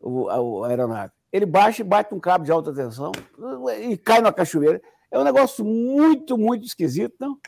o, 0.00 0.28
a, 0.28 0.66
a 0.66 0.70
aeronave. 0.70 1.12
Ele 1.32 1.46
baixa 1.46 1.82
e 1.82 1.84
bate 1.84 2.14
um 2.14 2.20
cabo 2.20 2.44
de 2.44 2.50
alta 2.50 2.72
tensão 2.72 3.12
e 3.88 3.96
cai 3.96 4.20
na 4.20 4.32
cachoeira. 4.32 4.80
É 5.10 5.18
um 5.18 5.24
negócio 5.24 5.64
muito, 5.64 6.36
muito 6.36 6.64
esquisito, 6.64 7.14
não? 7.20 7.38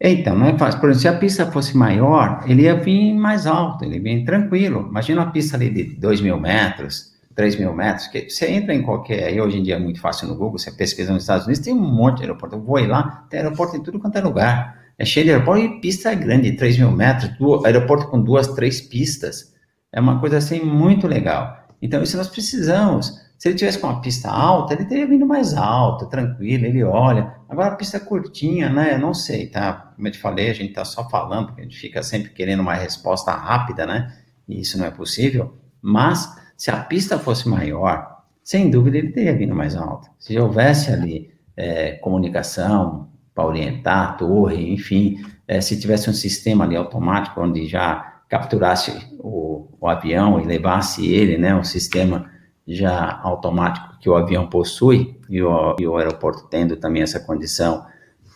Então, 0.00 0.34
não 0.34 0.46
é 0.46 0.56
fácil. 0.56 0.80
Por 0.80 0.88
exemplo, 0.88 1.00
se 1.02 1.08
a 1.08 1.18
pista 1.18 1.52
fosse 1.52 1.76
maior, 1.76 2.42
ele 2.46 2.62
ia 2.62 2.74
vir 2.74 3.12
mais 3.12 3.46
alto, 3.46 3.84
ele 3.84 3.96
ia 3.96 4.02
vir 4.02 4.24
tranquilo. 4.24 4.88
Imagina 4.88 5.22
uma 5.22 5.30
pista 5.30 5.56
ali 5.56 5.68
de 5.70 5.96
2 5.96 6.22
mil 6.22 6.38
metros, 6.40 7.12
3 7.34 7.56
mil 7.56 7.74
metros, 7.74 8.06
que 8.06 8.30
você 8.30 8.50
entra 8.50 8.74
em 8.74 8.82
qualquer, 8.82 9.24
aí 9.24 9.40
hoje 9.40 9.58
em 9.58 9.62
dia 9.62 9.76
é 9.76 9.78
muito 9.78 10.00
fácil 10.00 10.28
no 10.28 10.34
Google, 10.34 10.58
você 10.58 10.70
pesquisa 10.70 11.12
nos 11.12 11.24
Estados 11.24 11.46
Unidos, 11.46 11.62
tem 11.62 11.74
um 11.74 11.80
monte 11.80 12.18
de 12.18 12.22
aeroporto. 12.22 12.56
Eu 12.56 12.62
vou 12.62 12.78
lá, 12.86 13.26
tem 13.28 13.40
aeroporto 13.40 13.76
em 13.76 13.82
tudo 13.82 13.98
quanto 14.00 14.16
é 14.16 14.20
lugar. 14.22 14.79
É 14.98 15.04
cheio 15.04 15.26
de 15.26 15.32
aeroporto 15.32 15.62
e 15.64 15.80
pista 15.80 16.14
grande, 16.14 16.52
3 16.52 16.78
mil 16.78 16.90
metros, 16.90 17.30
aeroporto 17.64 18.08
com 18.08 18.22
duas, 18.22 18.48
três 18.48 18.80
pistas. 18.80 19.54
É 19.92 20.00
uma 20.00 20.20
coisa 20.20 20.38
assim 20.38 20.60
muito 20.60 21.06
legal. 21.06 21.56
Então, 21.80 22.02
isso 22.02 22.16
nós 22.16 22.28
precisamos. 22.28 23.18
Se 23.38 23.48
ele 23.48 23.56
tivesse 23.56 23.78
com 23.78 23.86
uma 23.86 24.02
pista 24.02 24.28
alta, 24.30 24.74
ele 24.74 24.84
teria 24.84 25.06
vindo 25.06 25.26
mais 25.26 25.54
alto, 25.54 26.06
tranquilo, 26.06 26.66
ele 26.66 26.84
olha. 26.84 27.34
Agora 27.48 27.72
a 27.72 27.76
pista 27.76 27.96
é 27.96 28.00
curtinha, 28.00 28.68
né? 28.68 28.98
Não 28.98 29.14
sei, 29.14 29.46
tá? 29.46 29.92
Como 29.96 30.06
eu 30.06 30.12
te 30.12 30.18
falei, 30.18 30.50
a 30.50 30.54
gente 30.54 30.74
tá 30.74 30.84
só 30.84 31.08
falando, 31.08 31.46
porque 31.46 31.62
a 31.62 31.64
gente 31.64 31.78
fica 31.78 32.02
sempre 32.02 32.30
querendo 32.30 32.60
uma 32.60 32.74
resposta 32.74 33.32
rápida, 33.32 33.86
né? 33.86 34.14
E 34.46 34.60
isso 34.60 34.76
não 34.76 34.84
é 34.84 34.90
possível. 34.90 35.54
Mas, 35.80 36.28
se 36.54 36.70
a 36.70 36.76
pista 36.76 37.18
fosse 37.18 37.48
maior, 37.48 38.24
sem 38.44 38.70
dúvida 38.70 38.98
ele 38.98 39.10
teria 39.10 39.34
vindo 39.34 39.54
mais 39.54 39.74
alto. 39.74 40.10
Se 40.18 40.38
houvesse 40.38 40.90
ali 40.90 41.32
é, 41.56 41.92
comunicação 41.92 43.09
para 43.40 43.46
orientar 43.46 44.10
a 44.10 44.12
torre, 44.12 44.72
enfim, 44.72 45.24
é, 45.48 45.60
se 45.60 45.80
tivesse 45.80 46.10
um 46.10 46.12
sistema 46.12 46.64
ali 46.64 46.76
automático 46.76 47.40
onde 47.40 47.66
já 47.66 48.20
capturasse 48.28 48.92
o, 49.18 49.66
o 49.80 49.88
avião 49.88 50.38
e 50.40 50.46
levasse 50.46 51.10
ele, 51.12 51.38
né? 51.38 51.54
Um 51.54 51.64
sistema 51.64 52.30
já 52.68 53.18
automático 53.22 53.98
que 53.98 54.08
o 54.08 54.14
avião 54.14 54.46
possui, 54.46 55.18
e 55.28 55.42
o, 55.42 55.76
e 55.78 55.86
o 55.86 55.96
aeroporto 55.96 56.46
tendo 56.48 56.76
também 56.76 57.02
essa 57.02 57.18
condição, 57.18 57.84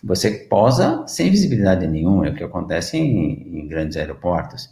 você 0.02 0.30
posa 0.30 1.04
sem 1.06 1.30
visibilidade 1.30 1.87
nenhuma, 1.87 2.26
é 2.26 2.30
o 2.30 2.34
que 2.34 2.42
acontece 2.42 2.96
em, 2.96 3.61
em 3.61 3.68
grandes 3.68 3.96
aeroportos. 3.96 4.70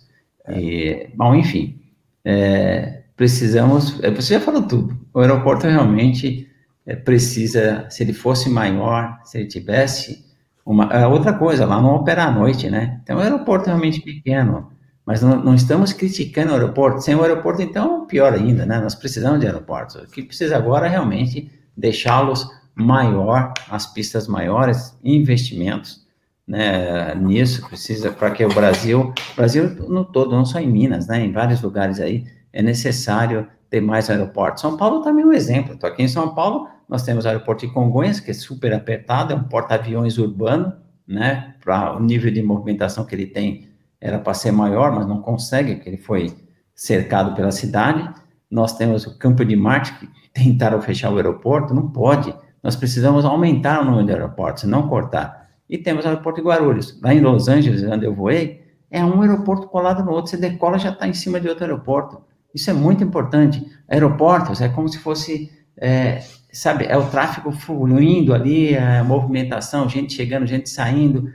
E, 0.49 1.09
bom, 1.15 1.35
enfim, 1.35 1.81
é, 2.25 3.03
precisamos, 3.17 4.03
é, 4.03 4.11
você 4.11 4.35
já 4.35 4.41
falou 4.41 4.63
tudo, 4.63 4.99
o 5.15 5.21
aeroporto 5.21 5.67
realmente 5.67 6.51
é, 6.87 6.97
precisa, 6.97 7.87
se 7.89 8.03
ele 8.03 8.13
fosse 8.13 8.49
maior, 8.49 9.19
se 9.25 9.39
ele 9.39 9.49
tivesse 9.49 10.25
uma, 10.65 10.85
é, 10.93 11.07
outra 11.07 11.33
coisa, 11.33 11.67
lá 11.67 11.81
não 11.81 11.95
opera 11.95 12.25
à 12.25 12.31
noite, 12.31 12.71
né? 12.71 13.01
Então, 13.03 13.17
o 13.17 13.21
aeroporto 13.21 13.65
é 13.65 13.69
realmente 13.69 14.01
pequeno, 14.01 14.71
mas 15.05 15.23
não, 15.23 15.43
não, 15.43 15.55
estamos 15.55 15.93
criticando 15.93 16.53
o 16.53 16.55
aeroporto. 16.55 17.01
Sem 17.01 17.15
o 17.15 17.23
aeroporto, 17.23 17.63
então, 17.63 18.07
pior 18.07 18.33
ainda, 18.33 18.65
né? 18.65 18.81
Nós 18.81 18.95
precisamos 18.95 19.41
de 19.41 19.47
aeroportos. 19.47 19.97
O 19.97 20.07
que 20.07 20.23
precisa 20.23 20.57
agora 20.57 20.87
é 20.87 20.91
realmente 20.91 21.51
deixá-los 21.77 22.49
maior, 22.75 23.53
as 23.69 23.87
pistas 23.87 24.29
maiores, 24.29 24.97
investimentos 25.03 26.03
né, 26.47 27.15
nisso, 27.15 27.67
precisa 27.69 28.11
para 28.11 28.31
que 28.31 28.45
o 28.45 28.49
Brasil, 28.49 29.13
Brasil 29.37 29.71
no 29.89 30.05
todo, 30.05 30.35
não 30.35 30.45
só 30.45 30.59
em 30.59 30.71
Minas, 30.71 31.07
né, 31.07 31.25
em 31.25 31.33
vários 31.33 31.63
lugares 31.63 32.01
aí, 32.01 32.25
é 32.53 32.63
necessário 32.63 33.47
ter 33.73 33.81
mais 33.81 34.11
aeroportos. 34.11 34.61
São 34.61 34.77
Paulo 34.77 35.01
também 35.01 35.25
é 35.25 35.27
um 35.27 35.33
exemplo. 35.33 35.73
Estou 35.73 35.89
aqui 35.89 36.03
em 36.03 36.09
São 36.09 36.35
Paulo, 36.35 36.69
nós 36.87 37.03
temos 37.05 37.25
o 37.25 37.29
aeroporto 37.29 37.67
de 37.67 37.73
Congonhas, 37.73 38.21
que 38.21 38.31
é 38.31 38.35
super 38.35 38.75
apertado, 38.75 39.33
é 39.33 39.37
um 39.37 39.45
porta-aviões 39.45 40.19
urbano, 40.19 40.75
né, 41.09 41.55
para 41.65 41.97
o 41.97 42.01
nível 42.01 42.31
de 42.31 42.43
movimentação 42.43 43.07
que 43.07 43.15
ele 43.15 43.27
tem 43.27 43.69
era 43.99 44.19
para 44.19 44.35
ser 44.35 44.51
maior, 44.53 44.93
mas 44.93 45.07
não 45.07 45.23
consegue, 45.23 45.77
porque 45.77 45.89
ele 45.89 45.97
foi 45.97 46.35
cercado 46.75 47.35
pela 47.35 47.51
cidade. 47.51 48.13
Nós 48.51 48.77
temos 48.77 49.07
o 49.07 49.17
Campo 49.17 49.43
de 49.45 49.57
Marte, 49.57 49.95
que 49.95 50.09
tentaram 50.35 50.83
fechar 50.83 51.11
o 51.11 51.17
aeroporto, 51.17 51.73
não 51.73 51.89
pode. 51.89 52.35
Nós 52.63 52.77
precisamos 52.77 53.25
aumentar 53.25 53.81
o 53.81 53.85
número 53.85 54.05
de 54.05 54.13
aeroportos, 54.13 54.65
não 54.65 54.87
cortar. 54.87 55.49
E 55.71 55.79
temos 55.79 56.05
o 56.05 56.09
aeroporto 56.09 56.43
de 56.43 56.47
Guarulhos. 56.47 57.01
Lá 57.01 57.15
em 57.15 57.21
Los 57.21 57.49
Angeles, 57.49 57.83
onde 57.85 58.05
eu 58.05 58.15
voei, 58.15 58.61
é 58.91 59.03
um 59.03 59.23
aeroporto 59.23 59.69
colado 59.69 60.05
no 60.05 60.11
outro. 60.11 60.31
Você 60.31 60.37
decola, 60.37 60.79
já 60.79 60.91
está 60.91 61.09
em 61.09 61.15
cima 61.15 61.41
de 61.41 61.49
outro 61.49 61.65
aeroporto. 61.65 62.21
Isso 62.55 62.71
é 62.71 62.73
muito 62.73 63.03
importante. 63.03 63.65
Aeroportos 63.89 64.61
é 64.61 64.69
como 64.69 64.89
se 64.89 64.99
fosse, 64.99 65.51
é, 65.77 66.21
sabe, 66.53 66.85
é 66.87 66.97
o 66.97 67.09
tráfego 67.11 67.53
fluindo 67.53 68.35
ali, 68.35 68.77
a 68.77 69.03
movimentação, 69.03 69.89
gente 69.89 70.15
chegando, 70.15 70.47
gente 70.47 70.69
saindo 70.69 71.33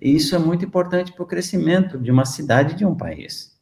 isso 0.00 0.36
é 0.36 0.38
muito 0.38 0.64
importante 0.64 1.12
para 1.12 1.22
o 1.22 1.26
crescimento 1.26 1.98
de 1.98 2.10
uma 2.10 2.24
cidade 2.24 2.74
de 2.74 2.84
um 2.84 2.96
país. 2.96 3.56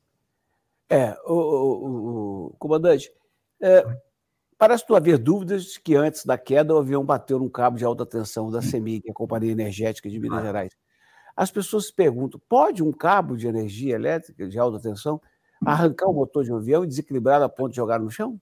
É, 0.90 1.16
o, 1.24 1.34
o, 1.34 2.46
o 2.46 2.56
comandante, 2.58 3.10
é, 3.60 3.84
parece 4.58 4.84
não 4.88 4.96
haver 4.96 5.18
dúvidas 5.18 5.78
que 5.78 5.94
antes 5.94 6.24
da 6.24 6.36
queda 6.36 6.74
o 6.74 6.78
avião 6.78 7.04
bateu 7.04 7.38
num 7.38 7.48
cabo 7.48 7.78
de 7.78 7.84
alta 7.84 8.04
tensão 8.04 8.50
da 8.50 8.60
CEMIG, 8.60 9.10
a 9.10 9.14
Companhia 9.14 9.52
Energética 9.52 10.08
de 10.08 10.18
Minas 10.18 10.42
Gerais. 10.42 10.72
As 11.36 11.50
pessoas 11.50 11.86
se 11.86 11.94
perguntam: 11.94 12.40
pode 12.48 12.82
um 12.82 12.92
cabo 12.92 13.36
de 13.36 13.46
energia 13.46 13.94
elétrica 13.94 14.48
de 14.48 14.58
alta 14.58 14.80
tensão 14.80 15.20
arrancar 15.72 16.08
o 16.08 16.12
motor 16.12 16.44
de 16.44 16.52
um 16.52 16.56
avião 16.56 16.84
e 16.84 16.86
desequilibrar 16.86 17.42
a 17.42 17.48
ponto 17.48 17.70
de 17.70 17.76
jogar 17.76 17.98
no 17.98 18.10
chão? 18.10 18.38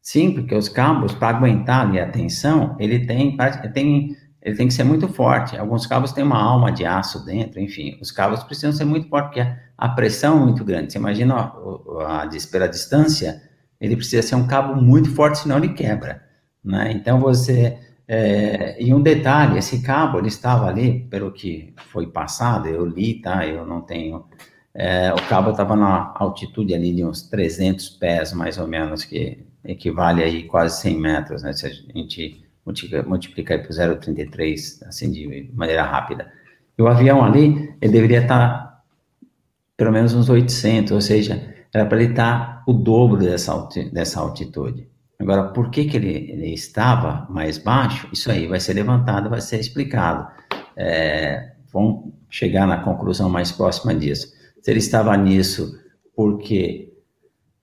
Sim, 0.00 0.32
porque 0.32 0.54
os 0.54 0.68
cabos, 0.68 1.14
para 1.14 1.36
aguentar 1.36 1.86
ali 1.86 1.98
a 1.98 2.10
tensão, 2.10 2.76
ele 2.78 3.06
tem, 3.06 3.36
tem 3.72 4.16
ele 4.46 4.54
tem 4.54 4.68
que 4.68 4.74
ser 4.74 4.84
muito 4.84 5.08
forte. 5.08 5.56
Alguns 5.56 5.88
cabos 5.88 6.12
têm 6.12 6.22
uma 6.22 6.40
alma 6.40 6.70
de 6.70 6.86
aço 6.86 7.24
dentro, 7.24 7.60
enfim, 7.60 7.98
os 8.00 8.12
cabos 8.12 8.44
precisam 8.44 8.70
ser 8.70 8.84
muito 8.84 9.08
fortes, 9.08 9.30
porque 9.30 9.52
a 9.76 9.88
pressão 9.88 10.36
é 10.36 10.40
muito 10.40 10.64
grande. 10.64 10.92
Você 10.92 10.98
imagina 10.98 11.34
a, 11.34 12.22
a, 12.22 12.28
pela 12.52 12.68
distância, 12.68 13.42
ele 13.80 13.96
precisa 13.96 14.22
ser 14.22 14.36
um 14.36 14.46
cabo 14.46 14.80
muito 14.80 15.12
forte, 15.12 15.38
senão 15.40 15.58
ele 15.58 15.70
quebra. 15.70 16.22
Né? 16.64 16.92
Então 16.92 17.18
você. 17.18 17.76
É, 18.08 18.80
e 18.80 18.94
um 18.94 19.02
detalhe, 19.02 19.58
esse 19.58 19.82
cabo 19.82 20.18
ele 20.18 20.28
estava 20.28 20.66
ali, 20.68 21.00
pelo 21.10 21.32
que 21.32 21.74
foi 21.88 22.06
passado, 22.06 22.68
eu 22.68 22.86
li, 22.86 23.20
tá? 23.20 23.44
Eu 23.44 23.66
não 23.66 23.80
tenho. 23.80 24.26
É, 24.78 25.10
o 25.12 25.28
cabo 25.28 25.52
estava 25.52 25.74
na 25.74 26.12
altitude 26.16 26.74
ali 26.74 26.94
de 26.94 27.02
uns 27.02 27.22
300 27.22 27.88
pés, 27.90 28.34
mais 28.34 28.58
ou 28.58 28.68
menos, 28.68 29.04
que 29.04 29.42
equivale 29.64 30.22
aí 30.22 30.44
quase 30.44 30.82
100 30.82 31.00
metros, 31.00 31.42
né? 31.42 31.52
Se 31.54 31.66
a 31.66 31.70
gente 31.70 32.44
multiplicar 33.06 33.62
por 33.62 33.70
0,33, 33.70 34.86
assim, 34.86 35.10
de 35.10 35.50
maneira 35.54 35.82
rápida. 35.82 36.30
E 36.76 36.82
o 36.82 36.88
avião 36.88 37.24
ali, 37.24 37.74
ele 37.80 37.92
deveria 37.92 38.20
estar 38.20 38.82
pelo 39.76 39.92
menos 39.92 40.12
uns 40.14 40.28
800, 40.28 40.92
ou 40.92 41.00
seja, 41.00 41.54
era 41.72 41.86
para 41.86 42.00
ele 42.00 42.10
estar 42.10 42.62
o 42.66 42.72
dobro 42.72 43.18
dessa, 43.18 43.68
dessa 43.92 44.20
altitude. 44.20 44.88
Agora, 45.18 45.44
por 45.44 45.70
que, 45.70 45.86
que 45.86 45.96
ele, 45.96 46.30
ele, 46.30 46.52
estava 46.52 47.26
mais 47.30 47.56
baixo? 47.56 48.08
Isso 48.12 48.30
aí 48.30 48.46
vai 48.46 48.60
ser 48.60 48.74
levantado, 48.74 49.30
vai 49.30 49.40
ser 49.40 49.58
explicado. 49.58 50.26
É, 50.76 51.52
vamos 51.72 52.12
chegar 52.28 52.66
na 52.66 52.78
conclusão 52.78 53.28
mais 53.28 53.50
próxima 53.50 53.94
disso. 53.94 54.35
Se 54.66 54.72
ele 54.72 54.80
estava 54.80 55.16
nisso 55.16 55.78
porque 56.16 56.92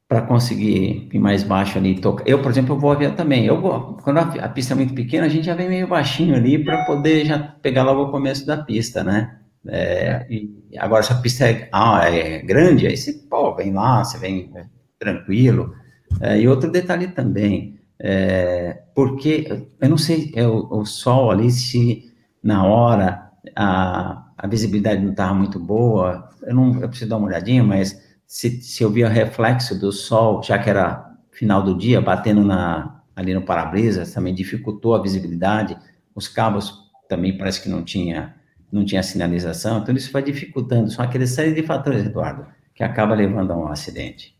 para 0.07 0.21
conseguir 0.21 1.09
ir 1.11 1.19
mais 1.19 1.43
baixo 1.43 1.77
ali. 1.77 1.99
Tocar. 1.99 2.23
Eu, 2.25 2.41
por 2.41 2.49
exemplo, 2.49 2.75
eu 2.75 2.79
vou 2.79 2.93
avião 2.93 3.13
também. 3.13 3.45
Eu 3.45 3.59
vou, 3.59 3.97
quando 4.01 4.19
a, 4.19 4.21
a, 4.21 4.47
pista 4.47 4.73
é 4.73 4.77
muito 4.77 4.93
pequena, 4.93 5.25
a 5.25 5.29
gente 5.29 5.45
já 5.47 5.53
vem 5.53 5.67
meio 5.67 5.85
baixinho 5.85 6.33
ali 6.33 6.63
para 6.63 6.85
poder 6.85 7.25
já 7.25 7.37
pegar 7.37 7.83
logo 7.83 8.03
o 8.03 8.09
começo 8.09 8.45
da 8.45 8.55
pista, 8.55 9.03
né? 9.03 9.37
É, 9.67 10.25
e 10.29 10.49
agora, 10.77 11.03
se 11.03 11.11
a 11.11 11.17
pista 11.17 11.45
é, 11.45 11.67
ah, 11.73 12.09
é, 12.09 12.41
grande, 12.41 12.87
aí 12.87 12.95
você 12.95 13.11
pô, 13.29 13.53
vem 13.53 13.73
lá, 13.73 14.01
você 14.01 14.17
vem 14.17 14.49
tranquilo. 14.97 15.75
É, 16.21 16.39
e 16.39 16.47
outro 16.47 16.71
detalhe 16.71 17.09
também, 17.09 17.81
é, 17.99 18.81
porque 18.95 19.67
eu 19.81 19.89
não 19.89 19.97
sei, 19.97 20.31
é 20.35 20.47
o, 20.47 20.69
o 20.71 20.85
sol 20.85 21.31
ali, 21.31 21.51
se 21.51 22.13
na 22.41 22.65
hora 22.65 23.29
a, 23.57 24.31
a 24.37 24.47
visibilidade 24.47 25.01
não 25.03 25.11
estava 25.11 25.33
muito 25.33 25.59
boa, 25.59 26.29
eu 26.45 26.55
não 26.55 26.81
eu 26.81 26.89
preciso 26.89 27.09
dar 27.09 27.17
uma 27.17 27.27
olhadinha, 27.27 27.63
mas 27.63 28.01
se, 28.25 28.61
se 28.61 28.83
eu 28.83 28.89
via 28.89 29.07
reflexo 29.07 29.79
do 29.79 29.91
sol, 29.91 30.41
já 30.43 30.57
que 30.57 30.69
era 30.69 31.11
final 31.31 31.61
do 31.63 31.77
dia, 31.77 32.01
batendo 32.01 32.43
na, 32.43 33.01
ali 33.15 33.33
no 33.33 33.43
para-brisa, 33.43 34.05
também 34.11 34.33
dificultou 34.33 34.95
a 34.95 35.01
visibilidade. 35.01 35.77
Os 36.15 36.27
cabos 36.27 36.91
também 37.07 37.37
parece 37.37 37.61
que 37.61 37.69
não 37.69 37.83
tinha, 37.83 38.35
não 38.71 38.85
tinha 38.85 39.03
sinalização, 39.03 39.79
então 39.79 39.95
isso 39.95 40.11
vai 40.11 40.23
dificultando. 40.23 40.91
São 40.91 41.03
aqueles 41.03 41.31
série 41.31 41.53
de 41.53 41.63
fatores, 41.63 42.05
Eduardo, 42.05 42.47
que 42.73 42.83
acaba 42.83 43.13
levando 43.13 43.51
a 43.51 43.57
um 43.57 43.67
acidente. 43.67 44.35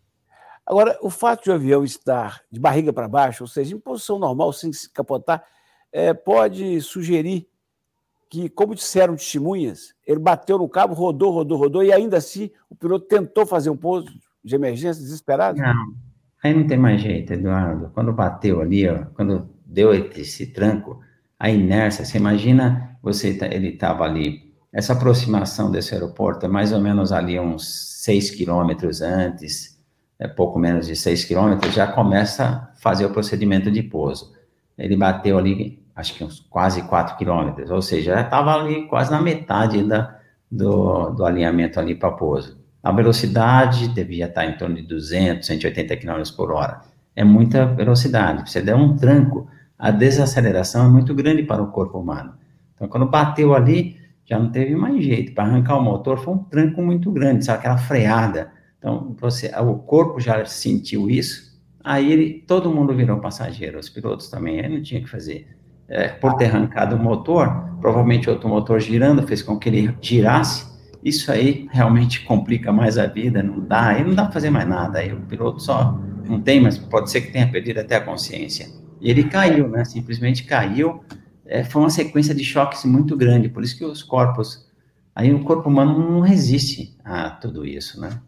Agora, 0.65 0.97
o 1.01 1.09
fato 1.09 1.43
de 1.43 1.51
o 1.51 1.53
avião 1.53 1.83
estar 1.83 2.41
de 2.49 2.59
barriga 2.59 2.93
para 2.93 3.07
baixo, 3.07 3.43
ou 3.43 3.47
seja, 3.47 3.75
em 3.75 3.79
posição 3.79 4.17
normal, 4.17 4.53
sem 4.53 4.71
se 4.71 4.89
capotar, 4.89 5.43
é, 5.91 6.13
pode 6.13 6.79
sugerir 6.81 7.47
que, 8.33 8.49
como 8.49 8.73
disseram 8.73 9.15
testemunhas, 9.15 9.93
ele 10.07 10.17
bateu 10.17 10.57
no 10.57 10.67
cabo, 10.67 10.95
rodou, 10.95 11.31
rodou, 11.31 11.55
rodou, 11.55 11.83
e 11.83 11.93
ainda 11.93 12.17
assim 12.17 12.49
o 12.67 12.73
piloto 12.73 13.05
tentou 13.05 13.45
fazer 13.45 13.69
um 13.69 13.77
pouso 13.77 14.11
de 14.43 14.55
emergência 14.55 15.03
desesperado? 15.03 15.59
Não, 15.59 15.93
aí 16.43 16.51
não 16.51 16.65
tem 16.65 16.79
mais 16.79 16.99
jeito, 16.99 17.31
Eduardo. 17.31 17.91
Quando 17.93 18.11
bateu 18.11 18.59
ali, 18.59 18.89
ó, 18.89 19.05
quando 19.13 19.47
deu 19.63 19.93
esse 19.93 20.47
tranco, 20.47 20.99
a 21.37 21.51
inércia, 21.51 22.03
você 22.03 22.17
imagina, 22.17 22.97
você 23.03 23.35
tá, 23.35 23.45
ele 23.45 23.67
estava 23.67 24.03
ali, 24.03 24.51
essa 24.73 24.93
aproximação 24.93 25.69
desse 25.69 25.93
aeroporto 25.93 26.47
é 26.47 26.49
mais 26.49 26.73
ou 26.73 26.81
menos 26.81 27.11
ali 27.11 27.39
uns 27.39 28.01
6 28.01 28.31
quilômetros 28.31 29.03
antes, 29.03 29.79
é 30.17 30.27
pouco 30.27 30.57
menos 30.57 30.87
de 30.87 30.95
6 30.95 31.23
quilômetros, 31.25 31.71
já 31.71 31.85
começa 31.85 32.45
a 32.45 32.75
fazer 32.77 33.05
o 33.05 33.11
procedimento 33.11 33.69
de 33.69 33.83
pouso. 33.83 34.33
Ele 34.75 34.97
bateu 34.97 35.37
ali, 35.37 35.82
acho 35.95 36.15
que 36.15 36.23
uns 36.23 36.39
quase 36.39 36.81
4 36.83 37.17
quilômetros, 37.17 37.69
ou 37.69 37.81
seja, 37.81 38.15
já 38.15 38.21
estava 38.21 38.53
ali 38.53 38.87
quase 38.87 39.11
na 39.11 39.21
metade 39.21 39.83
da, 39.83 40.17
do, 40.49 41.11
do 41.11 41.25
alinhamento 41.25 41.79
ali 41.79 41.95
para 41.95 42.11
pouso. 42.11 42.57
A 42.81 42.91
velocidade 42.91 43.87
devia 43.87 44.25
estar 44.25 44.45
em 44.45 44.57
torno 44.57 44.75
de 44.75 44.83
200, 44.83 45.45
180 45.47 45.95
km 45.97 46.21
por 46.35 46.51
hora. 46.51 46.81
É 47.15 47.23
muita 47.23 47.65
velocidade. 47.65 48.49
Você 48.49 48.61
der 48.61 48.75
um 48.75 48.95
tranco, 48.95 49.47
a 49.77 49.89
desaceleração 49.89 50.85
é 50.85 50.89
muito 50.89 51.13
grande 51.15 51.43
para 51.43 51.61
o 51.61 51.71
corpo 51.71 51.99
humano. 51.99 52.33
Então, 52.75 52.87
quando 52.87 53.07
bateu 53.07 53.55
ali, 53.55 53.97
já 54.25 54.37
não 54.37 54.51
teve 54.51 54.75
mais 54.75 55.01
jeito. 55.03 55.33
Para 55.33 55.45
arrancar 55.45 55.77
o 55.77 55.81
motor 55.81 56.17
foi 56.17 56.33
um 56.33 56.39
tranco 56.39 56.81
muito 56.81 57.09
grande, 57.11 57.45
sabe? 57.45 57.59
Aquela 57.59 57.77
freada. 57.77 58.51
Então, 58.77 59.15
você, 59.17 59.49
o 59.59 59.75
corpo 59.75 60.19
já 60.19 60.43
sentiu 60.43 61.09
isso, 61.09 61.57
aí 61.81 62.11
ele, 62.11 62.43
todo 62.45 62.69
mundo 62.69 62.93
virou 62.93 63.21
passageiro, 63.21 63.79
os 63.79 63.87
pilotos 63.87 64.29
também, 64.29 64.59
aí 64.59 64.67
não 64.67 64.81
tinha 64.81 64.99
que 65.01 65.09
fazer. 65.09 65.47
É, 65.87 66.07
por 66.07 66.35
ter 66.35 66.45
arrancado 66.45 66.95
o 66.95 66.99
motor, 66.99 67.69
provavelmente 67.81 68.29
outro 68.29 68.47
motor 68.47 68.79
girando 68.79 69.27
fez 69.27 69.41
com 69.41 69.59
que 69.59 69.67
ele 69.67 69.95
girasse, 70.01 70.65
isso 71.03 71.31
aí 71.31 71.67
realmente 71.71 72.23
complica 72.23 72.71
mais 72.71 72.97
a 72.97 73.05
vida, 73.05 73.43
não 73.43 73.59
dá, 73.59 73.87
aí 73.87 74.03
não 74.03 74.15
dá 74.15 74.23
para 74.23 74.31
fazer 74.31 74.49
mais 74.49 74.67
nada, 74.67 74.99
aí 74.99 75.11
o 75.11 75.19
piloto 75.21 75.61
só 75.61 75.99
não 76.25 76.41
tem, 76.41 76.61
mas 76.61 76.77
pode 76.77 77.11
ser 77.11 77.21
que 77.21 77.31
tenha 77.33 77.51
perdido 77.51 77.81
até 77.81 77.97
a 77.97 78.01
consciência. 78.01 78.69
E 79.01 79.09
ele 79.09 79.25
caiu, 79.25 79.67
né, 79.67 79.83
simplesmente 79.83 80.45
caiu, 80.45 81.03
é, 81.45 81.63
foi 81.63 81.81
uma 81.81 81.89
sequência 81.89 82.33
de 82.33 82.43
choques 82.45 82.85
muito 82.85 83.17
grande, 83.17 83.49
por 83.49 83.63
isso 83.63 83.77
que 83.77 83.83
os 83.83 84.01
corpos, 84.01 84.65
aí 85.13 85.33
o 85.33 85.43
corpo 85.43 85.67
humano 85.67 85.99
não 85.99 86.21
resiste 86.21 86.97
a 87.03 87.29
tudo 87.31 87.65
isso, 87.65 87.99
né. 87.99 88.21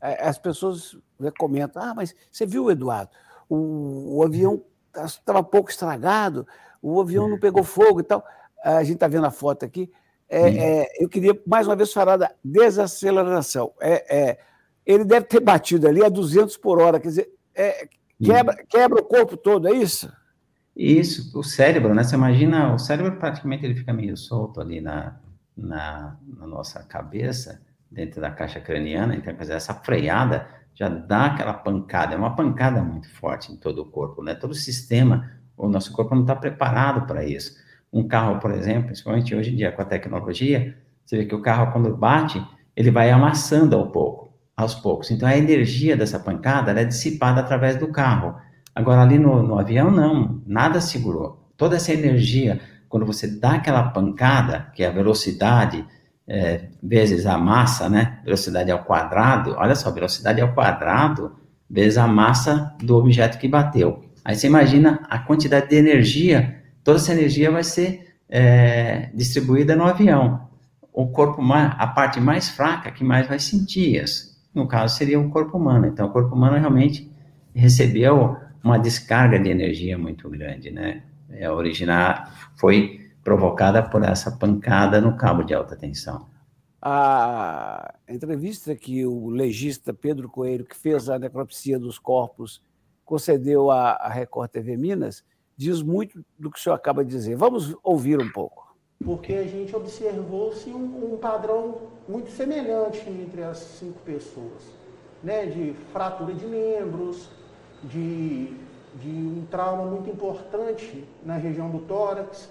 É, 0.00 0.26
as 0.26 0.36
pessoas 0.36 0.96
comentam, 1.38 1.80
ah, 1.80 1.94
mas 1.94 2.14
você 2.30 2.44
viu, 2.44 2.70
Eduardo, 2.70 3.10
o, 3.48 4.18
o 4.18 4.24
avião 4.24 4.62
estava 5.04 5.42
pouco 5.44 5.70
estragado, 5.70 6.46
o 6.80 7.00
avião 7.00 7.28
não 7.28 7.38
pegou 7.38 7.64
fogo 7.64 8.00
e 8.00 8.02
tal. 8.02 8.24
A 8.64 8.82
gente 8.82 8.94
está 8.94 9.08
vendo 9.08 9.26
a 9.26 9.30
foto 9.30 9.64
aqui, 9.64 9.90
é, 10.28 10.48
é, 10.48 10.88
eu 10.98 11.08
queria 11.08 11.40
mais 11.46 11.66
uma 11.66 11.76
vez 11.76 11.92
falar 11.92 12.16
da 12.16 12.32
desaceleração. 12.44 13.72
É, 13.80 14.16
é 14.16 14.38
ele 14.84 15.04
deve 15.04 15.26
ter 15.26 15.40
batido 15.40 15.88
ali 15.88 16.04
a 16.04 16.08
200 16.08 16.56
por 16.58 16.80
hora, 16.80 17.00
quer 17.00 17.08
dizer, 17.08 17.28
é, 17.52 17.88
quebra, 18.22 18.64
quebra 18.68 19.00
o 19.00 19.04
corpo 19.04 19.36
todo, 19.36 19.66
é 19.66 19.72
isso? 19.72 20.12
Isso, 20.76 21.36
o 21.36 21.42
cérebro, 21.42 21.92
né? 21.92 22.04
Você 22.04 22.14
imagina, 22.14 22.72
o 22.72 22.78
cérebro 22.78 23.16
praticamente 23.16 23.64
ele 23.64 23.74
fica 23.74 23.92
meio 23.92 24.16
solto 24.16 24.60
ali 24.60 24.80
na, 24.80 25.18
na, 25.56 26.16
na 26.24 26.46
nossa 26.46 26.84
cabeça, 26.84 27.60
dentro 27.90 28.20
da 28.20 28.30
caixa 28.30 28.60
craniana, 28.60 29.16
então, 29.16 29.34
quer 29.34 29.40
dizer, 29.40 29.54
essa 29.54 29.74
freada 29.74 30.46
já 30.74 30.88
dá 30.88 31.26
aquela 31.26 31.54
pancada, 31.54 32.14
é 32.14 32.18
uma 32.18 32.36
pancada 32.36 32.82
muito 32.82 33.10
forte 33.14 33.50
em 33.50 33.56
todo 33.56 33.82
o 33.82 33.86
corpo, 33.86 34.22
né? 34.22 34.34
Todo 34.34 34.50
o 34.50 34.54
sistema, 34.54 35.35
o 35.56 35.68
nosso 35.68 35.92
corpo 35.92 36.14
não 36.14 36.22
está 36.22 36.34
preparado 36.34 37.06
para 37.06 37.24
isso. 37.24 37.56
Um 37.92 38.06
carro, 38.06 38.38
por 38.40 38.50
exemplo, 38.52 38.86
principalmente 38.86 39.34
hoje 39.34 39.52
em 39.52 39.56
dia 39.56 39.72
com 39.72 39.82
a 39.82 39.84
tecnologia, 39.84 40.76
você 41.04 41.18
vê 41.18 41.24
que 41.24 41.34
o 41.34 41.40
carro, 41.40 41.72
quando 41.72 41.96
bate, 41.96 42.44
ele 42.74 42.90
vai 42.90 43.10
amassando 43.10 43.76
ao 43.76 43.90
pouco, 43.90 44.32
aos 44.56 44.74
poucos. 44.74 45.10
Então, 45.10 45.28
a 45.28 45.36
energia 45.36 45.96
dessa 45.96 46.18
pancada 46.18 46.72
é 46.72 46.84
dissipada 46.84 47.40
através 47.40 47.76
do 47.76 47.88
carro. 47.88 48.34
Agora, 48.74 49.02
ali 49.02 49.18
no, 49.18 49.42
no 49.42 49.58
avião, 49.58 49.90
não, 49.90 50.42
nada 50.46 50.80
segurou. 50.80 51.50
Toda 51.56 51.76
essa 51.76 51.92
energia, 51.92 52.60
quando 52.88 53.06
você 53.06 53.26
dá 53.26 53.52
aquela 53.52 53.84
pancada, 53.84 54.70
que 54.74 54.82
é 54.82 54.88
a 54.88 54.92
velocidade, 54.92 55.86
é, 56.28 56.68
vezes 56.82 57.24
a 57.24 57.38
massa, 57.38 57.88
né? 57.88 58.20
Velocidade 58.24 58.70
ao 58.70 58.84
quadrado, 58.84 59.54
olha 59.56 59.74
só, 59.74 59.90
velocidade 59.90 60.40
ao 60.40 60.52
quadrado 60.52 61.36
vezes 61.68 61.98
a 61.98 62.06
massa 62.06 62.74
do 62.80 62.96
objeto 62.96 63.38
que 63.38 63.48
bateu. 63.48 64.04
Aí 64.26 64.34
você 64.34 64.48
imagina 64.48 65.06
a 65.08 65.20
quantidade 65.20 65.68
de 65.68 65.76
energia 65.76 66.56
toda 66.86 66.98
essa 66.98 67.12
energia 67.12 67.50
vai 67.50 67.64
ser 67.64 68.14
é, 68.28 69.10
distribuída 69.12 69.74
no 69.74 69.82
avião. 69.82 70.48
O 70.92 71.08
corpo, 71.08 71.42
a 71.52 71.86
parte 71.88 72.20
mais 72.20 72.48
fraca 72.48 72.92
que 72.92 73.02
mais 73.02 73.26
vai 73.26 73.40
sentir 73.40 74.00
isso. 74.00 74.36
No 74.54 74.68
caso, 74.68 74.96
seria 74.96 75.18
o 75.18 75.28
corpo 75.28 75.58
humano. 75.58 75.86
Então, 75.86 76.06
o 76.06 76.12
corpo 76.12 76.36
humano 76.36 76.56
realmente 76.56 77.10
recebeu 77.52 78.36
uma 78.62 78.78
descarga 78.78 79.36
de 79.36 79.50
energia 79.50 79.98
muito 79.98 80.30
grande, 80.30 80.70
né? 80.70 81.02
É, 81.28 81.50
originar, 81.50 82.52
foi 82.54 83.10
provocada 83.22 83.82
por 83.82 84.04
essa 84.04 84.30
pancada 84.30 85.00
no 85.00 85.16
cabo 85.16 85.42
de 85.42 85.52
alta 85.52 85.74
tensão. 85.74 86.26
A 86.80 87.94
entrevista 88.08 88.76
que 88.76 89.04
o 89.04 89.28
legista 89.28 89.92
Pedro 89.92 90.28
Coelho, 90.28 90.64
que 90.64 90.76
fez 90.76 91.08
a 91.08 91.18
necropsia 91.18 91.80
dos 91.80 91.98
corpos, 91.98 92.62
concedeu 93.06 93.70
à 93.70 94.08
Record 94.08 94.50
TV 94.50 94.76
Minas, 94.76 95.24
diz 95.56 95.80
muito 95.80 96.22
do 96.38 96.50
que 96.50 96.58
o 96.58 96.62
senhor 96.62 96.74
acaba 96.74 97.04
de 97.04 97.10
dizer. 97.10 97.36
Vamos 97.36 97.74
ouvir 97.82 98.20
um 98.20 98.30
pouco. 98.30 98.76
Porque 99.02 99.32
a 99.34 99.44
gente 99.44 99.74
observou-se 99.74 100.68
um, 100.70 101.14
um, 101.14 101.16
padrão 101.16 101.82
muito 102.08 102.30
semelhante 102.30 103.08
entre 103.08 103.42
as 103.42 103.58
cinco 103.58 104.00
pessoas, 104.00 104.62
né? 105.22 105.46
de 105.46 105.74
fratura 105.92 106.34
de 106.34 106.46
membros, 106.46 107.30
de, 107.84 108.54
de 108.96 109.08
um 109.08 109.46
trauma 109.50 109.84
muito 109.84 110.10
importante 110.10 111.04
na 111.24 111.36
região 111.36 111.70
do 111.70 111.78
tórax, 111.80 112.50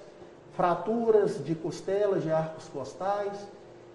fraturas 0.54 1.44
de 1.44 1.54
costelas, 1.54 2.24
de 2.24 2.32
arcos 2.32 2.70
costais. 2.70 3.48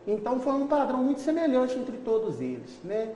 Então 0.07 0.41
foi 0.41 0.53
um 0.53 0.67
padrão 0.67 1.03
muito 1.03 1.21
semelhante 1.21 1.79
entre 1.79 1.97
todos 1.99 2.41
eles. 2.41 2.79
Né? 2.85 3.15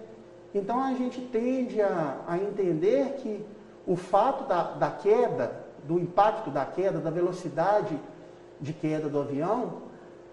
Então 0.54 0.82
a 0.82 0.94
gente 0.94 1.20
tende 1.20 1.80
a, 1.82 2.20
a 2.26 2.38
entender 2.38 3.16
que 3.18 3.44
o 3.86 3.96
fato 3.96 4.44
da, 4.44 4.72
da 4.72 4.90
queda 4.90 5.64
do 5.86 5.98
impacto 5.98 6.50
da 6.50 6.64
queda, 6.64 6.98
da 6.98 7.10
velocidade 7.10 7.98
de 8.60 8.72
queda 8.72 9.08
do 9.08 9.20
avião, 9.20 9.82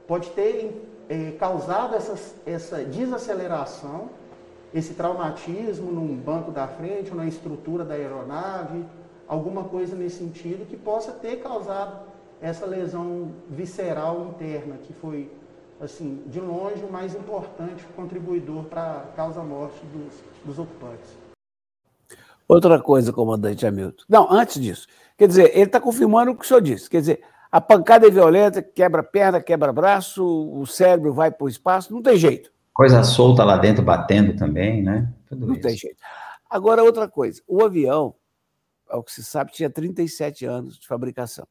pode 0.07 0.29
ter 0.31 0.87
é, 1.09 1.31
causado 1.31 1.95
essas, 1.95 2.35
essa 2.45 2.83
desaceleração, 2.83 4.09
esse 4.73 4.93
traumatismo 4.93 5.91
num 5.91 6.15
banco 6.15 6.51
da 6.51 6.67
frente 6.67 7.11
ou 7.11 7.17
na 7.17 7.25
estrutura 7.25 7.83
da 7.83 7.95
aeronave, 7.95 8.85
alguma 9.27 9.65
coisa 9.65 9.95
nesse 9.95 10.19
sentido 10.19 10.65
que 10.65 10.77
possa 10.77 11.11
ter 11.11 11.37
causado 11.37 12.05
essa 12.41 12.65
lesão 12.65 13.31
visceral 13.49 14.21
interna, 14.21 14.75
que 14.83 14.93
foi, 14.93 15.29
assim, 15.81 16.23
de 16.27 16.39
longe 16.39 16.83
o 16.83 16.91
mais 16.91 17.15
importante 17.15 17.83
contribuidor 17.95 18.63
para 18.65 18.97
a 18.97 19.15
causa-morte 19.15 19.79
dos, 19.87 20.13
dos 20.45 20.59
ocupantes. 20.59 21.17
Outra 22.47 22.79
coisa, 22.79 23.11
comandante 23.11 23.65
Hamilton. 23.65 24.03
Não, 24.07 24.31
antes 24.31 24.61
disso. 24.61 24.87
Quer 25.17 25.27
dizer, 25.27 25.51
ele 25.53 25.63
está 25.63 25.79
confirmando 25.79 26.31
o 26.31 26.35
que 26.35 26.43
o 26.43 26.47
senhor 26.47 26.61
disse. 26.61 26.89
Quer 26.89 26.99
dizer, 26.99 27.23
a 27.51 27.59
pancada 27.59 28.07
é 28.07 28.11
violenta, 28.11 28.61
quebra 28.61 29.01
perna, 29.01 29.41
quebra 29.41 29.73
braço, 29.73 30.23
o 30.23 30.65
cérebro 30.65 31.13
vai 31.13 31.31
para 31.31 31.45
o 31.45 31.49
espaço, 31.49 31.93
não 31.93 32.01
tem 32.01 32.17
jeito. 32.17 32.51
Coisa 32.73 33.03
solta 33.03 33.43
lá 33.43 33.57
dentro, 33.57 33.83
batendo 33.83 34.35
também, 34.35 34.83
né? 34.83 35.11
Tudo 35.27 35.47
não 35.47 35.53
isso. 35.53 35.61
tem 35.61 35.75
jeito. 35.75 35.97
Agora, 36.49 36.83
outra 36.83 37.07
coisa. 37.07 37.41
O 37.47 37.63
avião, 37.63 38.15
ao 38.89 39.03
que 39.03 39.11
se 39.11 39.23
sabe, 39.23 39.51
tinha 39.51 39.69
37 39.69 40.45
anos 40.45 40.77
de 40.77 40.87
fabricação. 40.87 41.47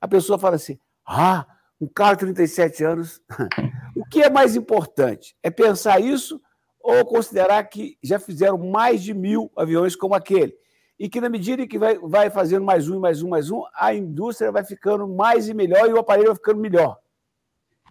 A 0.00 0.08
pessoa 0.08 0.38
fala 0.38 0.56
assim: 0.56 0.78
ah, 1.06 1.46
um 1.80 1.86
carro 1.86 2.14
de 2.14 2.20
37 2.20 2.84
anos. 2.84 3.20
o 3.96 4.04
que 4.04 4.22
é 4.22 4.30
mais 4.30 4.54
importante? 4.54 5.34
É 5.42 5.50
pensar 5.50 6.00
isso 6.00 6.40
ou 6.82 7.04
considerar 7.04 7.62
que 7.64 7.96
já 8.02 8.18
fizeram 8.18 8.58
mais 8.58 9.02
de 9.02 9.14
mil 9.14 9.50
aviões 9.56 9.96
como 9.96 10.14
aquele. 10.14 10.54
E 10.98 11.08
que, 11.08 11.20
na 11.20 11.30
medida 11.30 11.66
que 11.66 11.78
vai, 11.78 11.98
vai 11.98 12.28
fazendo 12.28 12.64
mais 12.64 12.88
um, 12.88 13.00
mais 13.00 13.22
um, 13.22 13.28
mais 13.28 13.50
um, 13.50 13.62
a 13.74 13.94
indústria 13.94 14.52
vai 14.52 14.64
ficando 14.64 15.08
mais 15.08 15.48
e 15.48 15.54
melhor 15.54 15.88
e 15.88 15.92
o 15.92 15.98
aparelho 15.98 16.28
vai 16.28 16.36
ficando 16.36 16.60
melhor. 16.60 16.98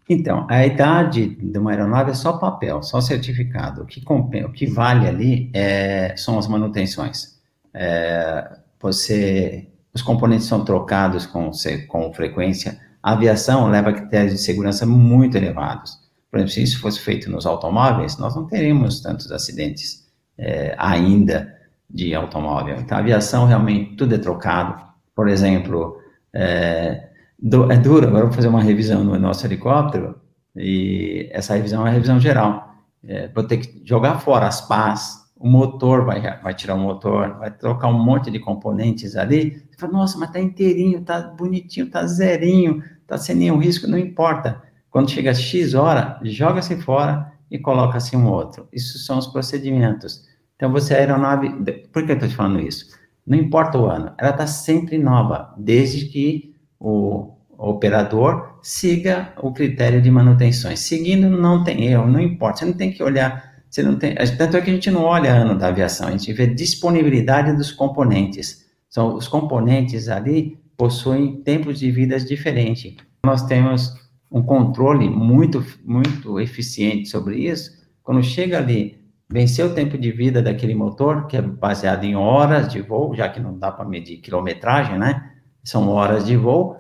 Então, 0.07 0.47
a 0.49 0.65
idade 0.65 1.35
de 1.35 1.57
uma 1.57 1.71
aeronave 1.71 2.11
é 2.11 2.13
só 2.15 2.37
papel, 2.37 2.81
só 2.81 2.99
certificado. 2.99 3.83
O 3.83 3.85
que, 3.85 4.03
o 4.43 4.51
que 4.51 4.65
vale 4.65 5.07
ali 5.07 5.51
é, 5.53 6.15
são 6.17 6.37
as 6.37 6.47
manutenções. 6.47 7.39
É, 7.73 8.57
você, 8.79 9.67
os 9.93 10.01
componentes 10.01 10.47
são 10.47 10.65
trocados 10.65 11.27
com, 11.27 11.51
com 11.87 12.13
frequência. 12.13 12.79
A 13.01 13.13
aviação 13.13 13.69
leva 13.69 13.93
critérios 13.93 14.33
de 14.33 14.39
segurança 14.39 14.85
muito 14.85 15.37
elevados. 15.37 15.97
Por 16.29 16.37
exemplo, 16.37 16.53
se 16.53 16.63
isso 16.63 16.79
fosse 16.79 16.99
feito 16.99 17.29
nos 17.31 17.45
automóveis, 17.45 18.17
nós 18.17 18.35
não 18.35 18.45
teríamos 18.45 19.01
tantos 19.01 19.31
acidentes 19.31 20.07
é, 20.37 20.75
ainda 20.77 21.53
de 21.89 22.13
automóvel. 22.13 22.75
Então, 22.77 22.97
a 22.97 23.01
aviação 23.01 23.45
realmente 23.45 23.95
tudo 23.95 24.13
é 24.15 24.17
trocado. 24.17 24.81
Por 25.15 25.27
exemplo, 25.27 25.97
é, 26.33 27.09
do, 27.41 27.71
é 27.71 27.77
duro, 27.77 28.07
agora 28.07 28.25
vou 28.25 28.33
fazer 28.33 28.47
uma 28.47 28.61
revisão 28.61 29.03
no 29.03 29.17
nosso 29.17 29.45
helicóptero, 29.45 30.15
e 30.55 31.29
essa 31.31 31.55
revisão 31.55 31.81
é 31.81 31.83
uma 31.85 31.93
revisão 31.93 32.19
geral. 32.19 32.75
É, 33.03 33.27
vou 33.29 33.43
ter 33.43 33.57
que 33.57 33.81
jogar 33.85 34.19
fora 34.19 34.47
as 34.47 34.61
pás, 34.61 35.18
o 35.39 35.47
motor 35.49 36.03
vai, 36.03 36.21
vai 36.41 36.53
tirar 36.53 36.75
o 36.75 36.79
motor, 36.79 37.37
vai 37.39 37.49
trocar 37.49 37.87
um 37.87 38.03
monte 38.03 38.29
de 38.29 38.39
componentes 38.39 39.15
ali. 39.15 39.63
Você 39.71 39.77
fala, 39.79 39.93
nossa, 39.93 40.17
mas 40.17 40.31
tá 40.31 40.39
inteirinho, 40.39 41.01
tá 41.01 41.21
bonitinho, 41.21 41.89
tá 41.89 42.05
zerinho, 42.05 42.83
tá 43.07 43.17
sem 43.17 43.35
nenhum 43.35 43.57
risco, 43.57 43.87
não 43.87 43.97
importa. 43.97 44.61
Quando 44.91 45.09
chega 45.09 45.33
X 45.33 45.73
hora, 45.73 46.19
joga-se 46.23 46.75
fora 46.81 47.31
e 47.49 47.57
coloca-se 47.57 48.17
um 48.17 48.27
outro. 48.27 48.67
Isso 48.73 48.99
são 48.99 49.17
os 49.17 49.27
procedimentos. 49.27 50.27
Então, 50.55 50.71
você, 50.71 50.93
a 50.93 50.97
aeronave, 50.97 51.49
por 51.93 52.05
que 52.05 52.11
eu 52.11 52.15
estou 52.15 52.27
te 52.27 52.35
falando 52.35 52.59
isso? 52.59 52.97
Não 53.25 53.37
importa 53.37 53.77
o 53.77 53.85
ano, 53.85 54.11
ela 54.17 54.31
está 54.31 54.45
sempre 54.45 54.97
nova, 54.97 55.53
desde 55.57 56.05
que 56.07 56.53
o 56.77 57.33
operador 57.57 58.57
siga 58.61 59.33
o 59.41 59.53
critério 59.53 60.01
de 60.01 60.09
manutenções. 60.11 60.79
Seguindo, 60.81 61.29
não 61.29 61.63
tem 61.63 61.85
erro, 61.85 62.07
não 62.07 62.19
importa, 62.19 62.59
você 62.59 62.65
não 62.65 62.73
tem 62.73 62.91
que 62.91 63.03
olhar, 63.03 63.48
você 63.69 63.83
não 63.83 63.97
tem, 63.97 64.15
tanto 64.37 64.57
é 64.57 64.61
que 64.61 64.69
a 64.69 64.73
gente 64.73 64.89
não 64.89 65.03
olha 65.03 65.31
ano 65.31 65.57
da 65.57 65.67
aviação, 65.67 66.07
a 66.07 66.11
gente 66.11 66.33
vê 66.33 66.47
disponibilidade 66.47 67.55
dos 67.55 67.71
componentes. 67.71 68.67
São 68.89 69.15
os 69.15 69.27
componentes 69.27 70.09
ali 70.09 70.57
possuem 70.75 71.41
tempos 71.43 71.77
de 71.77 71.91
vida 71.91 72.19
diferentes. 72.19 72.95
Nós 73.23 73.43
temos 73.43 73.93
um 74.31 74.41
controle 74.41 75.09
muito, 75.09 75.63
muito 75.85 76.39
eficiente 76.39 77.07
sobre 77.07 77.37
isso. 77.37 77.71
Quando 78.01 78.23
chega 78.23 78.57
ali, 78.57 78.99
vencer 79.29 79.65
o 79.65 79.73
tempo 79.73 79.97
de 79.97 80.11
vida 80.11 80.41
daquele 80.41 80.73
motor, 80.73 81.27
que 81.27 81.37
é 81.37 81.41
baseado 81.41 82.03
em 82.03 82.15
horas 82.15 82.71
de 82.71 82.81
voo, 82.81 83.13
já 83.13 83.29
que 83.29 83.39
não 83.39 83.57
dá 83.57 83.71
para 83.71 83.87
medir 83.87 84.17
quilometragem, 84.17 84.97
né? 84.97 85.31
São 85.63 85.89
horas 85.89 86.25
de 86.25 86.35
voo, 86.35 86.75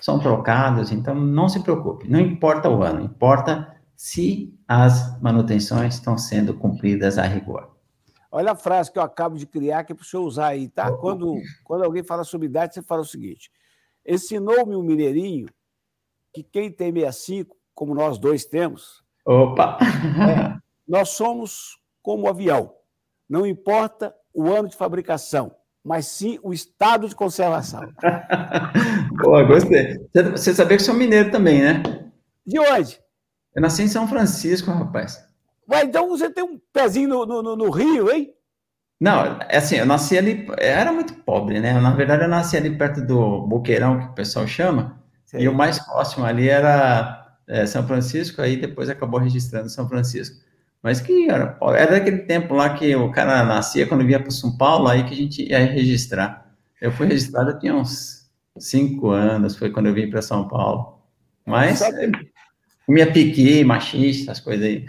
são 0.00 0.18
trocados, 0.18 0.92
então 0.92 1.14
não 1.14 1.48
se 1.48 1.60
preocupe, 1.60 2.08
não 2.08 2.20
importa 2.20 2.68
o 2.68 2.82
ano, 2.82 3.04
importa 3.04 3.74
se 3.98 4.56
as 4.68 5.20
manutenções 5.20 5.94
estão 5.94 6.16
sendo 6.16 6.54
cumpridas 6.54 7.18
a 7.18 7.24
rigor. 7.24 7.76
Olha 8.30 8.52
a 8.52 8.54
frase 8.54 8.92
que 8.92 8.98
eu 8.98 9.02
acabo 9.02 9.36
de 9.36 9.44
criar, 9.44 9.82
que 9.82 9.90
é 9.90 9.94
para 9.94 10.04
o 10.04 10.06
senhor 10.06 10.22
usar 10.22 10.46
aí, 10.48 10.68
tá? 10.68 10.92
Quando, 10.92 11.34
quando 11.64 11.82
alguém 11.82 12.04
fala 12.04 12.22
sobre 12.22 12.46
idade, 12.46 12.74
você 12.74 12.82
fala 12.82 13.02
o 13.02 13.04
seguinte: 13.04 13.50
ensinou-me 14.06 14.76
um 14.76 14.84
mineirinho 14.84 15.48
que 16.32 16.44
quem 16.44 16.70
tem 16.70 16.92
65, 16.92 17.56
como 17.74 17.92
nós 17.92 18.18
dois 18.18 18.44
temos, 18.44 19.02
Opa! 19.24 19.78
É, 19.82 20.56
nós 20.86 21.08
somos 21.08 21.80
como 22.00 22.26
o 22.26 22.28
avião. 22.28 22.72
Não 23.28 23.44
importa 23.44 24.14
o 24.32 24.48
ano 24.48 24.68
de 24.68 24.76
fabricação, 24.76 25.50
mas 25.82 26.06
sim 26.06 26.38
o 26.44 26.52
estado 26.52 27.08
de 27.08 27.16
conservação. 27.16 27.92
Boa, 29.24 29.42
gostei. 29.42 30.08
Você 30.36 30.54
sabia 30.54 30.76
que 30.76 30.84
sou 30.84 30.94
mineiro 30.94 31.32
também, 31.32 31.62
né? 31.62 31.82
De 32.46 32.60
onde? 32.60 33.00
Eu 33.54 33.62
nasci 33.62 33.82
em 33.82 33.88
São 33.88 34.06
Francisco, 34.06 34.70
rapaz. 34.70 35.24
Ué, 35.70 35.84
então 35.84 36.08
você 36.08 36.30
tem 36.30 36.44
um 36.44 36.58
pezinho 36.72 37.08
no, 37.08 37.42
no, 37.42 37.56
no 37.56 37.70
Rio, 37.70 38.10
hein? 38.10 38.32
Não, 39.00 39.38
é 39.48 39.58
assim, 39.58 39.76
eu 39.76 39.86
nasci 39.86 40.18
ali, 40.18 40.46
era 40.58 40.92
muito 40.92 41.14
pobre, 41.14 41.60
né? 41.60 41.78
Na 41.80 41.92
verdade, 41.92 42.24
eu 42.24 42.28
nasci 42.28 42.56
ali 42.56 42.76
perto 42.76 43.00
do 43.00 43.42
Boqueirão, 43.46 44.00
que 44.00 44.06
o 44.06 44.12
pessoal 44.12 44.46
chama, 44.46 45.00
Sim. 45.24 45.38
e 45.38 45.48
o 45.48 45.54
mais 45.54 45.78
próximo 45.78 46.24
ali 46.24 46.48
era 46.48 47.36
é, 47.46 47.64
São 47.64 47.86
Francisco, 47.86 48.42
aí 48.42 48.56
depois 48.56 48.88
acabou 48.88 49.20
registrando 49.20 49.68
São 49.68 49.88
Francisco. 49.88 50.36
Mas 50.82 51.00
que 51.00 51.28
era, 51.30 51.56
era 51.76 51.92
daquele 51.92 52.18
tempo 52.18 52.54
lá 52.54 52.74
que 52.74 52.94
o 52.96 53.10
cara 53.12 53.44
nascia 53.44 53.86
quando 53.86 54.06
via 54.06 54.20
para 54.20 54.30
São 54.30 54.56
Paulo, 54.56 54.88
aí 54.88 55.04
que 55.04 55.12
a 55.14 55.16
gente 55.16 55.48
ia 55.48 55.58
registrar. 55.58 56.52
Eu 56.80 56.90
fui 56.92 57.06
registrado, 57.06 57.50
eu 57.50 57.58
tinha 57.58 57.74
uns 57.74 58.28
cinco 58.58 59.10
anos, 59.10 59.56
foi 59.56 59.70
quando 59.70 59.86
eu 59.86 59.94
vim 59.94 60.10
para 60.10 60.22
São 60.22 60.48
Paulo. 60.48 60.98
Mas 61.44 61.80
comia 62.88 63.12
piqui, 63.12 63.62
machista, 63.64 64.32
essas 64.32 64.42
coisas 64.42 64.64
aí. 64.64 64.86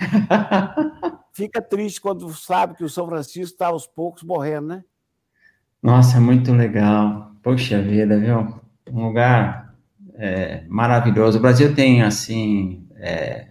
Fica 1.36 1.62
triste 1.62 2.00
quando 2.00 2.34
sabe 2.34 2.76
que 2.76 2.84
o 2.86 2.90
São 2.90 3.06
Francisco 3.06 3.54
está 3.54 3.68
aos 3.68 3.86
poucos 3.86 4.24
morrendo, 4.24 4.68
né? 4.68 4.84
Nossa, 5.84 6.16
é 6.16 6.20
muito 6.22 6.54
legal. 6.54 7.34
Poxa 7.44 7.82
vida, 7.82 8.18
viu? 8.18 8.56
Um 8.90 9.08
lugar 9.08 9.76
é, 10.16 10.64
maravilhoso. 10.70 11.40
O 11.40 11.42
Brasil 11.42 11.76
tem, 11.76 12.02
assim, 12.02 12.88
é, 12.96 13.48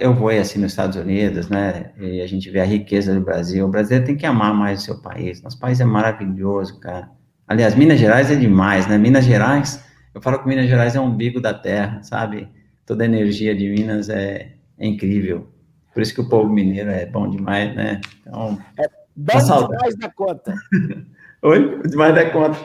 eu 0.00 0.14
vou 0.14 0.30
assim 0.30 0.58
nos 0.58 0.72
Estados 0.72 0.96
Unidos, 0.96 1.50
né? 1.50 1.92
E 1.98 2.22
a 2.22 2.26
gente 2.26 2.48
vê 2.50 2.60
a 2.60 2.64
riqueza 2.64 3.14
do 3.14 3.20
Brasil. 3.20 3.66
O 3.66 3.70
Brasil 3.70 4.02
tem 4.02 4.16
que 4.16 4.24
amar 4.24 4.54
mais 4.54 4.80
o 4.80 4.84
seu 4.86 5.02
país. 5.02 5.42
Nosso 5.42 5.58
país 5.58 5.80
é 5.80 5.84
maravilhoso, 5.84 6.80
cara. 6.80 7.10
Aliás, 7.46 7.74
Minas 7.74 8.00
Gerais 8.00 8.30
é 8.30 8.36
demais, 8.36 8.86
né? 8.86 8.96
Minas 8.96 9.26
Gerais, 9.26 9.84
eu 10.14 10.22
falo 10.22 10.38
que 10.38 10.48
Minas 10.48 10.66
Gerais 10.66 10.96
é 10.96 11.00
um 11.00 11.08
umbigo 11.08 11.42
da 11.42 11.52
terra, 11.52 12.02
sabe? 12.02 12.48
Toda 12.86 13.04
a 13.04 13.06
energia 13.06 13.54
de 13.54 13.68
Minas 13.68 14.08
é, 14.08 14.52
é 14.78 14.86
incrível. 14.86 15.48
Por 15.92 16.02
isso 16.02 16.14
que 16.14 16.20
o 16.20 16.28
povo 16.28 16.52
mineiro 16.52 16.90
é 16.90 17.06
bom 17.06 17.30
demais, 17.30 17.74
né? 17.74 18.00
Então, 18.20 18.58
é 18.78 18.88
bom 19.14 19.68
demais 19.68 19.96
da 19.96 20.10
conta. 20.10 20.54
Oi? 21.42 21.80
Demais 21.88 22.14
da 22.14 22.30
conta. 22.30 22.58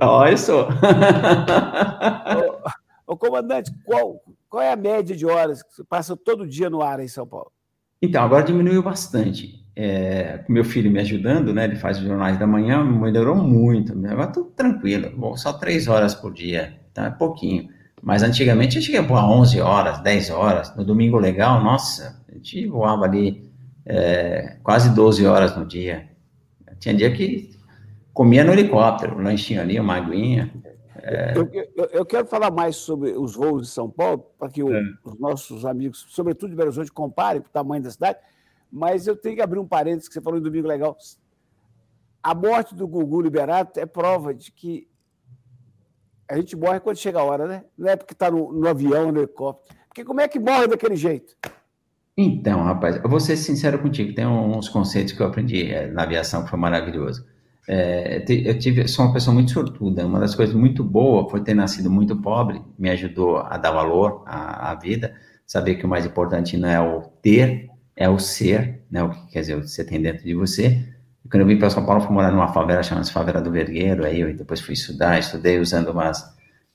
Olha 0.00 0.36
só. 0.36 0.68
ô, 3.06 3.16
comandante, 3.16 3.70
qual, 3.84 4.22
qual 4.48 4.62
é 4.62 4.72
a 4.72 4.76
média 4.76 5.14
de 5.14 5.26
horas 5.26 5.62
que 5.62 5.74
você 5.74 5.84
passa 5.84 6.16
todo 6.16 6.46
dia 6.46 6.70
no 6.70 6.82
ar 6.82 7.00
em 7.00 7.08
São 7.08 7.26
Paulo? 7.26 7.52
Então, 8.00 8.22
agora 8.22 8.44
diminuiu 8.44 8.82
bastante. 8.82 9.62
É, 9.74 10.44
meu 10.48 10.64
filho 10.64 10.90
me 10.90 11.00
ajudando, 11.00 11.52
né? 11.52 11.64
Ele 11.64 11.76
faz 11.76 11.98
os 11.98 12.04
jornais 12.04 12.38
da 12.38 12.46
manhã, 12.46 12.84
melhorou 12.84 13.36
muito. 13.36 13.92
Agora 14.06 14.28
tudo 14.28 14.50
tranquilo, 14.50 15.12
vou 15.16 15.36
só 15.36 15.52
três 15.52 15.88
horas 15.88 16.14
por 16.14 16.32
dia, 16.32 16.78
tá? 16.92 17.06
É 17.06 17.10
pouquinho. 17.10 17.68
Mas 18.02 18.24
antigamente 18.24 18.76
eu 18.76 18.82
cheguei 18.82 19.00
a 19.00 19.04
voar 19.04 19.30
11 19.30 19.60
horas, 19.60 20.00
10 20.00 20.30
horas. 20.30 20.74
No 20.74 20.84
domingo 20.84 21.18
legal, 21.18 21.62
nossa, 21.62 22.20
a 22.28 22.34
gente 22.34 22.66
voava 22.66 23.04
ali 23.04 23.48
é, 23.86 24.56
quase 24.62 24.92
12 24.92 25.24
horas 25.24 25.56
no 25.56 25.64
dia. 25.64 26.10
Tinha 26.80 26.94
dia 26.94 27.12
que 27.12 27.52
comia 28.12 28.42
no 28.42 28.52
helicóptero, 28.52 29.16
um 29.16 29.22
lanchinho 29.22 29.60
ali, 29.60 29.78
uma 29.78 29.96
aguinha. 29.96 30.52
É... 30.96 31.32
Eu, 31.36 31.48
eu, 31.52 31.84
eu, 31.92 32.04
quero 32.04 32.26
falar 32.26 32.50
mais 32.50 32.74
sobre 32.74 33.12
os 33.12 33.36
voos 33.36 33.68
de 33.68 33.72
São 33.72 33.88
Paulo, 33.88 34.26
para 34.36 34.48
que 34.48 34.64
o, 34.64 34.74
é. 34.74 34.82
os 35.04 35.18
nossos 35.20 35.64
amigos, 35.64 36.04
sobretudo 36.08 36.50
de 36.50 36.56
Belo 36.56 36.68
Horizonte, 36.68 36.90
comparem 36.90 37.40
com 37.40 37.48
o 37.48 37.52
tamanho 37.52 37.84
da 37.84 37.90
cidade, 37.90 38.18
mas 38.70 39.06
eu 39.06 39.14
tenho 39.14 39.36
que 39.36 39.42
abrir 39.42 39.60
um 39.60 39.66
parênteses 39.66 40.08
que 40.08 40.14
você 40.14 40.20
falou 40.20 40.40
em 40.40 40.42
Domingo 40.42 40.66
Legal. 40.66 40.96
A 42.22 42.34
morte 42.34 42.74
do 42.74 42.86
Gugu 42.88 43.20
Liberato 43.20 43.78
é 43.78 43.86
prova 43.86 44.34
de 44.34 44.50
que 44.50 44.88
a 46.32 46.36
gente 46.36 46.56
morre 46.56 46.80
quando 46.80 46.96
chega 46.96 47.20
a 47.20 47.24
hora, 47.24 47.46
né? 47.46 47.64
Não 47.76 47.90
é 47.90 47.94
porque 47.94 48.14
está 48.14 48.30
no, 48.30 48.50
no 48.52 48.66
avião, 48.66 49.12
no 49.12 49.18
helicóptero. 49.18 49.76
Porque 49.86 50.02
como 50.02 50.18
é 50.22 50.26
que 50.26 50.38
morre 50.38 50.66
daquele 50.66 50.96
jeito? 50.96 51.36
Então, 52.16 52.62
rapaz, 52.64 52.96
eu 52.96 53.08
vou 53.08 53.20
ser 53.20 53.36
sincero 53.36 53.78
contigo, 53.78 54.14
tem 54.14 54.26
uns 54.26 54.66
conceitos 54.70 55.12
que 55.12 55.20
eu 55.20 55.26
aprendi 55.26 55.70
é, 55.70 55.88
na 55.88 56.04
aviação 56.04 56.42
que 56.42 56.48
foi 56.48 56.58
maravilhoso. 56.58 57.26
É, 57.68 58.24
eu 58.26 58.58
tive, 58.58 58.88
sou 58.88 59.04
uma 59.04 59.12
pessoa 59.12 59.34
muito 59.34 59.50
sortuda. 59.50 60.06
Uma 60.06 60.20
das 60.20 60.34
coisas 60.34 60.54
muito 60.54 60.82
boas 60.82 61.30
foi 61.30 61.42
ter 61.42 61.52
nascido 61.52 61.90
muito 61.90 62.16
pobre, 62.16 62.62
me 62.78 62.88
ajudou 62.88 63.36
a 63.36 63.58
dar 63.58 63.70
valor 63.70 64.22
à, 64.24 64.70
à 64.70 64.74
vida, 64.74 65.14
saber 65.46 65.74
que 65.74 65.84
o 65.84 65.88
mais 65.88 66.06
importante 66.06 66.56
não 66.56 66.68
é 66.68 66.80
o 66.80 67.02
ter, 67.02 67.68
é 67.94 68.08
o 68.08 68.18
ser, 68.18 68.80
né? 68.90 69.02
O 69.02 69.10
que 69.10 69.32
quer 69.32 69.40
dizer, 69.40 69.56
você 69.56 69.84
tem 69.84 70.00
dentro 70.00 70.24
de 70.24 70.34
você. 70.34 70.82
Quando 71.32 71.40
eu 71.40 71.46
vim 71.46 71.58
para 71.58 71.70
São 71.70 71.86
Paulo, 71.86 72.02
fui 72.02 72.12
morar 72.12 72.30
numa 72.30 72.52
favela 72.52 72.82
chamada 72.82 73.06
Favela 73.06 73.40
do 73.40 73.50
Vergueiro, 73.50 74.04
aí 74.04 74.20
eu 74.20 74.36
depois 74.36 74.60
fui 74.60 74.74
estudar, 74.74 75.18
estudei 75.18 75.58
usando 75.58 75.88
umas 75.88 76.22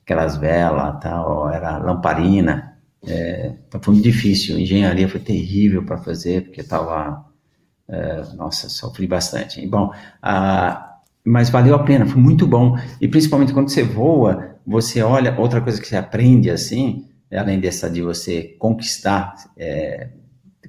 aquelas 0.04 0.36
velas, 0.38 1.00
tal, 1.00 1.50
era 1.50 1.78
lamparina. 1.78 2.76
É, 3.06 3.54
então 3.68 3.80
foi 3.80 3.94
muito 3.94 4.04
difícil. 4.04 4.58
Engenharia 4.58 5.08
foi 5.08 5.20
terrível 5.20 5.86
para 5.86 6.00
fazer, 6.00 6.46
porque 6.46 6.62
estava 6.62 7.28
Uh, 7.88 8.36
nossa, 8.36 8.68
sofri 8.68 9.08
bastante. 9.08 9.66
Bom, 9.66 9.88
uh, 9.88 10.88
mas 11.24 11.50
valeu 11.50 11.74
a 11.74 11.84
pena, 11.84 12.06
foi 12.06 12.22
muito 12.22 12.46
bom. 12.46 12.78
E 13.00 13.08
principalmente 13.08 13.54
quando 13.54 13.70
você 13.70 13.84
voa, 13.84 14.56
você 14.66 15.02
olha, 15.02 15.40
outra 15.40 15.62
coisa 15.62 15.80
que 15.80 15.88
você 15.88 15.96
aprende 15.96 16.50
assim, 16.50 17.08
além 17.32 17.60
dessa 17.60 17.90
de 17.90 18.02
você 18.02 18.56
conquistar, 18.60 19.36
é, 19.56 20.10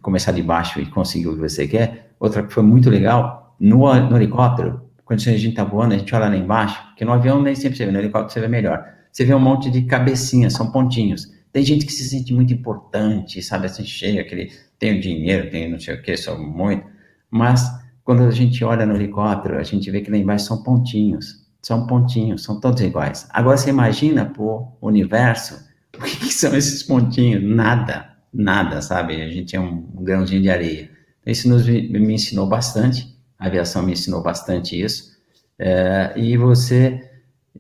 começar 0.00 0.30
de 0.32 0.42
baixo 0.42 0.80
e 0.80 0.86
conseguir 0.86 1.26
o 1.26 1.34
que 1.34 1.40
você 1.40 1.66
quer, 1.66 2.12
outra 2.20 2.44
que 2.44 2.52
foi 2.52 2.62
muito 2.62 2.88
legal, 2.88 3.47
no, 3.58 3.94
no 3.94 4.16
helicóptero, 4.16 4.82
quando 5.04 5.20
a 5.20 5.22
gente 5.22 5.48
está 5.48 5.64
voando, 5.64 5.94
a 5.94 5.98
gente 5.98 6.14
olha 6.14 6.28
lá 6.28 6.36
embaixo, 6.36 6.82
porque 6.88 7.04
no 7.04 7.12
avião 7.12 7.42
nem 7.42 7.54
sempre 7.54 7.76
você 7.78 7.86
vê, 7.86 7.92
no 7.92 7.98
helicóptero 7.98 8.32
você 8.32 8.40
vê 8.40 8.48
melhor. 8.48 8.84
Você 9.10 9.24
vê 9.24 9.34
um 9.34 9.40
monte 9.40 9.70
de 9.70 9.82
cabecinhas, 9.82 10.52
são 10.52 10.70
pontinhos. 10.70 11.32
Tem 11.52 11.64
gente 11.64 11.86
que 11.86 11.92
se 11.92 12.08
sente 12.08 12.32
muito 12.34 12.52
importante, 12.52 13.42
sabe, 13.42 13.66
assim, 13.66 13.84
cheio, 13.84 14.20
aquele, 14.20 14.52
tem 14.78 14.98
o 14.98 15.00
dinheiro, 15.00 15.50
tem 15.50 15.70
não 15.70 15.80
sei 15.80 15.94
o 15.94 16.02
que, 16.02 16.16
sou 16.16 16.38
muito 16.38 16.84
mas 17.30 17.68
quando 18.04 18.22
a 18.22 18.30
gente 18.30 18.64
olha 18.64 18.86
no 18.86 18.94
helicóptero, 18.94 19.58
a 19.58 19.62
gente 19.62 19.90
vê 19.90 20.00
que 20.00 20.10
lá 20.10 20.16
embaixo 20.16 20.46
são 20.46 20.62
pontinhos. 20.62 21.46
São 21.60 21.86
pontinhos, 21.86 22.44
são 22.44 22.60
todos 22.60 22.80
iguais. 22.80 23.28
Agora 23.30 23.56
você 23.56 23.70
imagina 23.70 24.24
pro 24.24 24.72
universo, 24.80 25.58
o 25.98 26.02
que, 26.02 26.16
que 26.16 26.32
são 26.32 26.56
esses 26.56 26.82
pontinhos? 26.82 27.42
Nada, 27.42 28.16
nada, 28.32 28.80
sabe? 28.80 29.20
A 29.20 29.28
gente 29.28 29.56
é 29.56 29.60
um, 29.60 29.86
um 29.94 30.04
grãozinho 30.04 30.40
de 30.40 30.48
areia. 30.48 30.90
Isso 31.26 31.48
nos, 31.48 31.66
me 31.66 32.14
ensinou 32.14 32.48
bastante, 32.48 33.14
a 33.38 33.46
aviação 33.46 33.82
me 33.82 33.92
ensinou 33.92 34.22
bastante 34.22 34.80
isso. 34.80 35.16
É, 35.58 36.12
e 36.16 36.36
você 36.36 37.04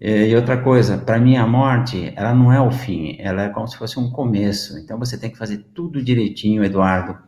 e 0.00 0.32
outra 0.36 0.56
coisa, 0.56 0.96
para 0.96 1.18
mim 1.18 1.36
a 1.36 1.46
morte, 1.46 2.12
ela 2.14 2.32
não 2.32 2.52
é 2.52 2.60
o 2.60 2.70
fim, 2.70 3.16
ela 3.18 3.42
é 3.42 3.48
como 3.48 3.66
se 3.66 3.76
fosse 3.76 3.98
um 3.98 4.10
começo. 4.10 4.78
Então 4.78 4.98
você 4.98 5.18
tem 5.18 5.30
que 5.30 5.36
fazer 5.36 5.58
tudo 5.74 6.02
direitinho, 6.02 6.62
Eduardo 6.62 7.18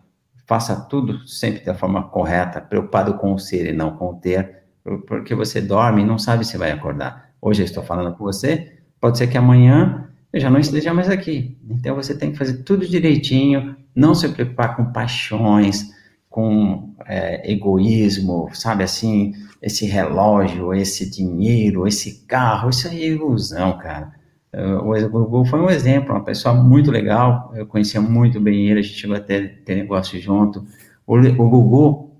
faça 0.50 0.74
tudo 0.74 1.24
sempre 1.28 1.64
da 1.64 1.76
forma 1.76 2.02
correta, 2.08 2.60
preocupado 2.60 3.14
com 3.14 3.32
o 3.32 3.38
ser 3.38 3.68
e 3.68 3.72
não 3.72 3.92
com 3.92 4.10
o 4.10 4.14
ter, 4.16 4.64
porque 5.06 5.32
você 5.32 5.60
dorme 5.60 6.02
e 6.02 6.04
não 6.04 6.18
sabe 6.18 6.44
se 6.44 6.58
vai 6.58 6.72
acordar. 6.72 7.30
Hoje 7.40 7.62
eu 7.62 7.64
estou 7.64 7.84
falando 7.84 8.16
com 8.16 8.24
você, 8.24 8.72
pode 9.00 9.16
ser 9.16 9.28
que 9.28 9.38
amanhã 9.38 10.10
eu 10.32 10.40
já 10.40 10.50
não 10.50 10.58
esteja 10.58 10.92
mais 10.92 11.08
aqui. 11.08 11.56
Então 11.70 11.94
você 11.94 12.18
tem 12.18 12.32
que 12.32 12.36
fazer 12.36 12.64
tudo 12.64 12.84
direitinho, 12.84 13.76
não 13.94 14.12
se 14.12 14.28
preocupar 14.28 14.74
com 14.74 14.86
paixões, 14.86 15.92
com 16.30 16.94
é, 17.06 17.52
egoísmo, 17.52 18.48
sabe 18.54 18.84
assim, 18.84 19.34
esse 19.60 19.84
relógio, 19.84 20.72
esse 20.72 21.10
dinheiro, 21.10 21.86
esse 21.86 22.24
carro, 22.26 22.70
isso 22.70 22.86
é 22.86 22.94
ilusão, 22.94 23.76
cara. 23.76 24.12
O 24.52 25.08
Gugu 25.08 25.44
foi 25.44 25.60
um 25.60 25.70
exemplo, 25.70 26.12
uma 26.12 26.24
pessoa 26.24 26.54
muito 26.54 26.90
legal, 26.90 27.52
eu 27.54 27.66
conhecia 27.66 28.00
muito 28.00 28.40
bem 28.40 28.68
ele, 28.68 28.80
a 28.80 28.82
gente 28.82 28.96
chegou 28.96 29.16
a 29.16 29.20
ter, 29.20 29.62
negócio 29.68 30.20
junto. 30.20 30.64
O, 31.06 31.16
o 31.16 31.50
Gugu, 31.50 32.10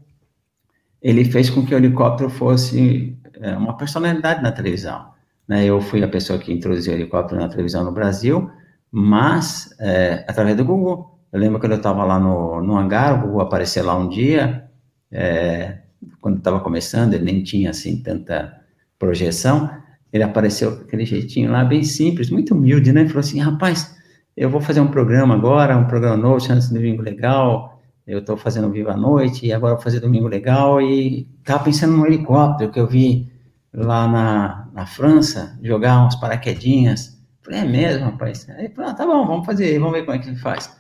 ele 1.03 1.25
fez 1.25 1.51
com 1.51 1.65
que 1.65 1.75
o 1.75 1.79
helicóptero 1.79 2.31
fosse 2.31 3.17
é, 3.41 3.57
uma 3.57 3.77
personalidade 3.77 4.43
na 4.43 4.53
televisão. 4.53 5.11
Né? 5.47 5.65
Eu 5.65 5.81
fui 5.81 6.05
a 6.05 6.09
pessoa 6.09 6.39
que 6.39 6.53
introduziu 6.53 6.93
o 6.93 6.97
helicóptero 6.97 7.41
na 7.41 7.49
televisão 7.49 7.85
no 7.85 7.93
Brasil, 7.93 8.51
mas 8.91 9.75
é, 9.81 10.25
através 10.29 10.57
do 10.57 10.65
Gugu. 10.65 11.20
Eu 11.33 11.39
lembro 11.39 11.61
quando 11.61 11.73
eu 11.73 11.79
estava 11.79 12.05
lá 12.05 12.19
no, 12.19 12.61
no 12.61 12.77
hangar, 12.77 13.25
o 13.25 13.41
apareceu 13.41 13.85
lá 13.85 13.97
um 13.97 14.09
dia, 14.09 14.69
é, 15.13 15.79
quando 16.21 16.39
estava 16.39 16.61
começando, 16.61 17.15
ele 17.15 17.25
nem 17.25 17.43
tinha 17.43 17.71
assim 17.71 18.03
tanta 18.03 18.61
projeção, 18.99 19.71
ele 20.13 20.25
apareceu 20.25 20.71
aquele 20.71 21.05
jeitinho 21.05 21.51
lá, 21.51 21.65
bem 21.65 21.85
simples, 21.85 22.31
muito 22.31 22.55
humilde, 22.55 22.93
né? 22.93 23.01
Ele 23.01 23.09
falou 23.09 23.21
assim, 23.21 23.39
rapaz, 23.39 23.97
eu 24.37 24.51
vou 24.51 24.61
fazer 24.61 24.81
um 24.81 24.89
programa 24.89 25.35
agora, 25.35 25.77
um 25.77 25.87
programa 25.87 26.17
novo, 26.17 26.41
chama 26.41 26.61
do 26.61 26.75
Domingo 26.75 27.03
Legal, 27.03 27.81
eu 28.07 28.19
estou 28.19 28.37
fazendo 28.37 28.71
Viva 28.71 28.93
a 28.93 28.97
Noite, 28.97 29.47
e 29.47 29.53
agora 29.53 29.75
vou 29.75 29.83
fazer 29.83 30.01
Domingo 30.01 30.27
Legal, 30.27 30.81
e 30.83 31.29
estava 31.39 31.63
pensando 31.63 31.97
num 31.97 32.07
helicóptero 32.07 32.73
que 32.73 32.81
eu 32.81 32.89
vi 32.89 33.31
lá 33.73 34.09
na, 34.09 34.69
na 34.73 34.87
França, 34.87 35.57
jogar 35.63 36.01
umas 36.01 36.17
paraquedinhas. 36.17 37.21
Falei, 37.43 37.61
é 37.61 37.65
mesmo, 37.65 38.05
rapaz? 38.07 38.49
Aí, 38.51 38.69
falei, 38.71 38.91
ah, 38.91 38.95
tá 38.95 39.07
bom, 39.07 39.25
vamos 39.27 39.47
fazer, 39.47 39.79
vamos 39.79 39.95
ver 39.95 40.05
como 40.05 40.17
é 40.17 40.19
que 40.19 40.29
ele 40.29 40.37
faz. 40.37 40.80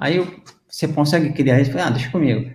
Aí 0.00 0.16
eu, 0.16 0.26
você 0.66 0.88
consegue 0.88 1.30
criar 1.34 1.60
isso? 1.60 1.70
Falei, 1.70 1.86
ah, 1.86 1.90
deixa 1.90 2.10
comigo. 2.10 2.50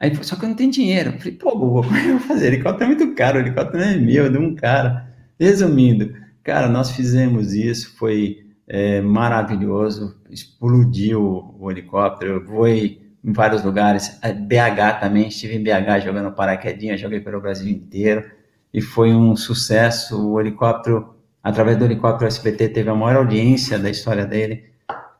Aí, 0.00 0.14
só 0.24 0.34
que 0.34 0.44
eu 0.44 0.48
não 0.48 0.56
tenho 0.56 0.70
dinheiro. 0.70 1.12
falei, 1.18 1.32
pô, 1.32 1.56
Google, 1.56 1.84
como 1.84 1.96
é 1.96 2.02
que 2.02 2.08
eu 2.08 2.18
vou 2.18 2.26
fazer? 2.26 2.46
Helicóptero 2.46 2.84
é 2.84 2.96
muito 2.96 3.14
caro, 3.14 3.38
helicóptero 3.38 3.84
não 3.84 3.90
é 3.90 3.96
meu, 3.96 4.26
é 4.26 4.28
de 4.30 4.38
um 4.38 4.54
cara. 4.54 5.06
Resumindo, 5.38 6.14
cara, 6.42 6.68
nós 6.68 6.90
fizemos 6.90 7.52
isso, 7.52 7.94
foi 7.96 8.46
é, 8.66 9.02
maravilhoso, 9.02 10.18
explodiu 10.30 11.54
o 11.58 11.70
helicóptero, 11.70 12.32
eu 12.32 12.46
voei 12.46 13.02
em 13.22 13.32
vários 13.32 13.62
lugares, 13.62 14.18
é, 14.22 14.32
BH 14.32 15.00
também, 15.00 15.28
estive 15.28 15.56
em 15.56 15.62
BH 15.62 16.04
jogando 16.04 16.32
paraquedinha, 16.32 16.96
joguei 16.96 17.20
pelo 17.20 17.40
Brasil 17.40 17.68
inteiro, 17.68 18.24
e 18.72 18.80
foi 18.80 19.12
um 19.12 19.36
sucesso, 19.36 20.30
o 20.30 20.40
helicóptero, 20.40 21.14
através 21.42 21.76
do 21.76 21.84
helicóptero 21.84 22.28
SBT, 22.28 22.70
teve 22.70 22.88
a 22.88 22.94
maior 22.94 23.18
audiência 23.18 23.78
da 23.78 23.90
história 23.90 24.24
dele, 24.24 24.64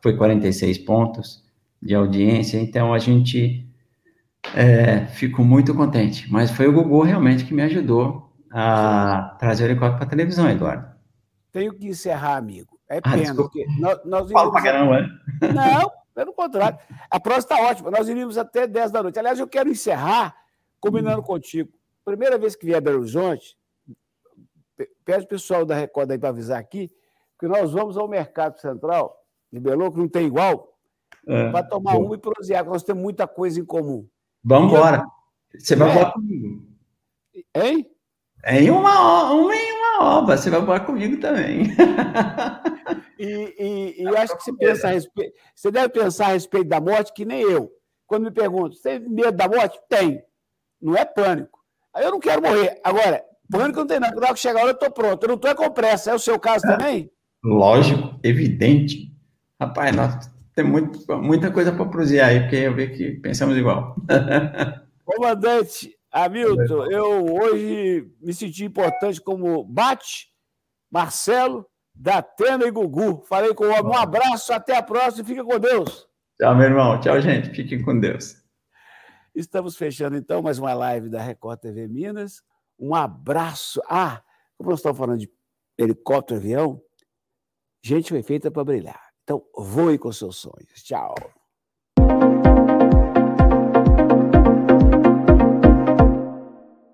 foi 0.02 0.16
46 0.16 0.78
pontos 0.78 1.45
de 1.82 1.94
audiência, 1.94 2.58
então 2.58 2.92
a 2.92 2.98
gente 2.98 3.66
é, 4.54 5.06
ficou 5.06 5.44
muito 5.44 5.74
contente, 5.74 6.30
mas 6.30 6.50
foi 6.50 6.66
o 6.66 6.72
Google 6.72 7.02
realmente 7.02 7.44
que 7.44 7.54
me 7.54 7.62
ajudou 7.62 8.32
a 8.50 9.36
trazer 9.38 9.64
o 9.64 9.66
helicóptero 9.66 9.98
para 9.98 10.06
a 10.06 10.10
televisão, 10.10 10.48
Eduardo. 10.48 10.94
Tenho 11.52 11.74
que 11.74 11.88
encerrar, 11.88 12.36
amigo. 12.36 12.78
É 12.88 12.98
ah, 12.98 13.10
pena, 13.10 13.34
nós, 13.78 14.04
nós 14.04 14.30
Fala 14.30 14.52
pra 14.52 14.62
caramba, 14.62 15.00
né? 15.00 15.08
Não, 15.52 15.90
pelo 16.14 16.32
contrário. 16.32 16.78
A 17.10 17.18
próxima 17.18 17.56
está 17.56 17.70
ótima. 17.70 17.90
Nós 17.90 18.08
iríamos 18.08 18.38
até 18.38 18.66
10 18.66 18.90
da 18.92 19.02
noite. 19.02 19.18
Aliás, 19.18 19.38
eu 19.38 19.48
quero 19.48 19.68
encerrar 19.68 20.36
combinando 20.80 21.20
hum. 21.20 21.24
contigo. 21.24 21.70
Primeira 22.04 22.38
vez 22.38 22.54
que 22.54 22.64
vier 22.64 22.80
Belo 22.80 23.00
Horizonte, 23.00 23.56
pede 25.04 25.24
o 25.24 25.28
pessoal 25.28 25.64
da 25.64 25.74
Record 25.74 26.10
aí 26.10 26.18
para 26.18 26.28
avisar 26.28 26.60
aqui, 26.60 26.92
que 27.38 27.48
nós 27.48 27.72
vamos 27.72 27.96
ao 27.96 28.06
Mercado 28.06 28.60
Central 28.60 29.16
de 29.52 29.58
Belo, 29.58 29.90
que 29.90 29.98
não 29.98 30.08
tem 30.08 30.26
igual, 30.26 30.75
é, 31.26 31.50
para 31.50 31.66
tomar 31.66 31.94
bom. 31.94 32.06
uma 32.06 32.14
e 32.14 32.18
prosear, 32.18 32.64
nós 32.64 32.82
temos 32.82 33.02
muita 33.02 33.26
coisa 33.26 33.60
em 33.60 33.64
comum. 33.64 34.06
Vamos 34.44 34.72
embora. 34.72 35.04
Você 35.58 35.74
vai 35.74 35.90
é. 35.90 35.94
voar 35.94 36.12
comigo. 36.12 36.66
Hein? 37.54 37.90
Em 38.44 38.70
uma, 38.70 39.32
uma 39.32 39.54
em 39.54 39.72
uma 39.72 40.18
obra, 40.18 40.36
você 40.36 40.48
vai 40.50 40.60
voar 40.60 40.86
comigo 40.86 41.18
também. 41.18 41.64
e, 43.18 43.96
e, 43.98 44.02
e 44.02 44.16
acho 44.16 44.36
que 44.36 44.44
você, 44.44 44.52
pensa 44.52 44.88
respeito, 44.88 45.34
você 45.54 45.70
deve 45.70 45.88
pensar 45.88 46.26
a 46.26 46.32
respeito 46.32 46.68
da 46.68 46.80
morte 46.80 47.12
que 47.12 47.24
nem 47.24 47.40
eu. 47.40 47.72
Quando 48.06 48.24
me 48.24 48.30
perguntam, 48.30 48.72
você 48.72 49.00
tem 49.00 49.08
medo 49.08 49.32
da 49.32 49.48
morte? 49.48 49.80
Tem. 49.88 50.22
Não 50.80 50.96
é 50.96 51.04
pânico. 51.04 51.58
Aí 51.92 52.04
eu 52.04 52.12
não 52.12 52.20
quero 52.20 52.40
morrer. 52.40 52.80
Agora, 52.84 53.24
pânico 53.50 53.80
não 53.80 53.86
tem 53.86 53.98
nada. 53.98 54.14
Quando 54.14 54.36
chegar 54.36 54.60
a 54.60 54.62
hora, 54.62 54.70
eu 54.70 54.74
estou 54.74 54.90
pronto. 54.92 55.24
Eu 55.24 55.28
não 55.28 55.34
estou 55.34 55.50
é 55.50 55.54
com 55.54 55.68
pressa. 55.70 56.12
É 56.12 56.14
o 56.14 56.18
seu 56.18 56.38
caso 56.38 56.62
também? 56.62 57.10
Lógico, 57.42 58.20
evidente. 58.22 59.12
Rapaz, 59.60 59.96
nós 59.96 60.30
temos 60.56 60.72
muito, 60.72 61.22
muita 61.22 61.52
coisa 61.52 61.70
para 61.70 61.84
prosear 61.84 62.30
aí, 62.30 62.40
porque 62.40 62.56
eu 62.56 62.74
vejo 62.74 62.94
que 62.94 63.12
pensamos 63.20 63.56
igual. 63.58 63.94
Comandante, 65.04 65.94
Hamilton, 66.10 66.90
eu 66.90 67.26
hoje 67.26 68.10
me 68.22 68.32
senti 68.32 68.64
importante 68.64 69.20
como 69.20 69.62
Bate, 69.62 70.28
Marcelo, 70.90 71.66
Datena 71.94 72.64
e 72.66 72.70
Gugu. 72.70 73.22
Falei 73.28 73.52
com 73.52 73.64
o 73.64 73.68
homem. 73.68 73.84
Um 73.84 73.96
abraço, 73.96 74.52
até 74.52 74.74
a 74.74 74.82
próxima 74.82 75.22
e 75.22 75.26
fica 75.26 75.44
com 75.44 75.60
Deus. 75.60 76.08
Tchau, 76.40 76.54
meu 76.56 76.64
irmão. 76.64 76.98
Tchau, 77.00 77.20
gente. 77.20 77.50
Fiquem 77.50 77.82
com 77.82 78.00
Deus. 78.00 78.42
Estamos 79.34 79.76
fechando 79.76 80.16
então 80.16 80.40
mais 80.40 80.58
uma 80.58 80.72
live 80.72 81.10
da 81.10 81.20
Record 81.20 81.60
TV 81.60 81.86
Minas. 81.86 82.42
Um 82.78 82.94
abraço. 82.94 83.82
Ah, 83.86 84.22
como 84.56 84.70
nós 84.70 84.78
estamos 84.78 84.96
falando 84.96 85.18
de 85.18 85.30
helicóptero, 85.76 86.40
avião, 86.40 86.80
gente 87.84 88.08
foi 88.08 88.22
feita 88.22 88.50
para 88.50 88.64
brilhar. 88.64 89.05
Então, 89.26 89.42
voe 89.58 89.98
com 89.98 90.12
seus 90.12 90.36
sonhos. 90.36 90.84
Tchau. 90.84 91.16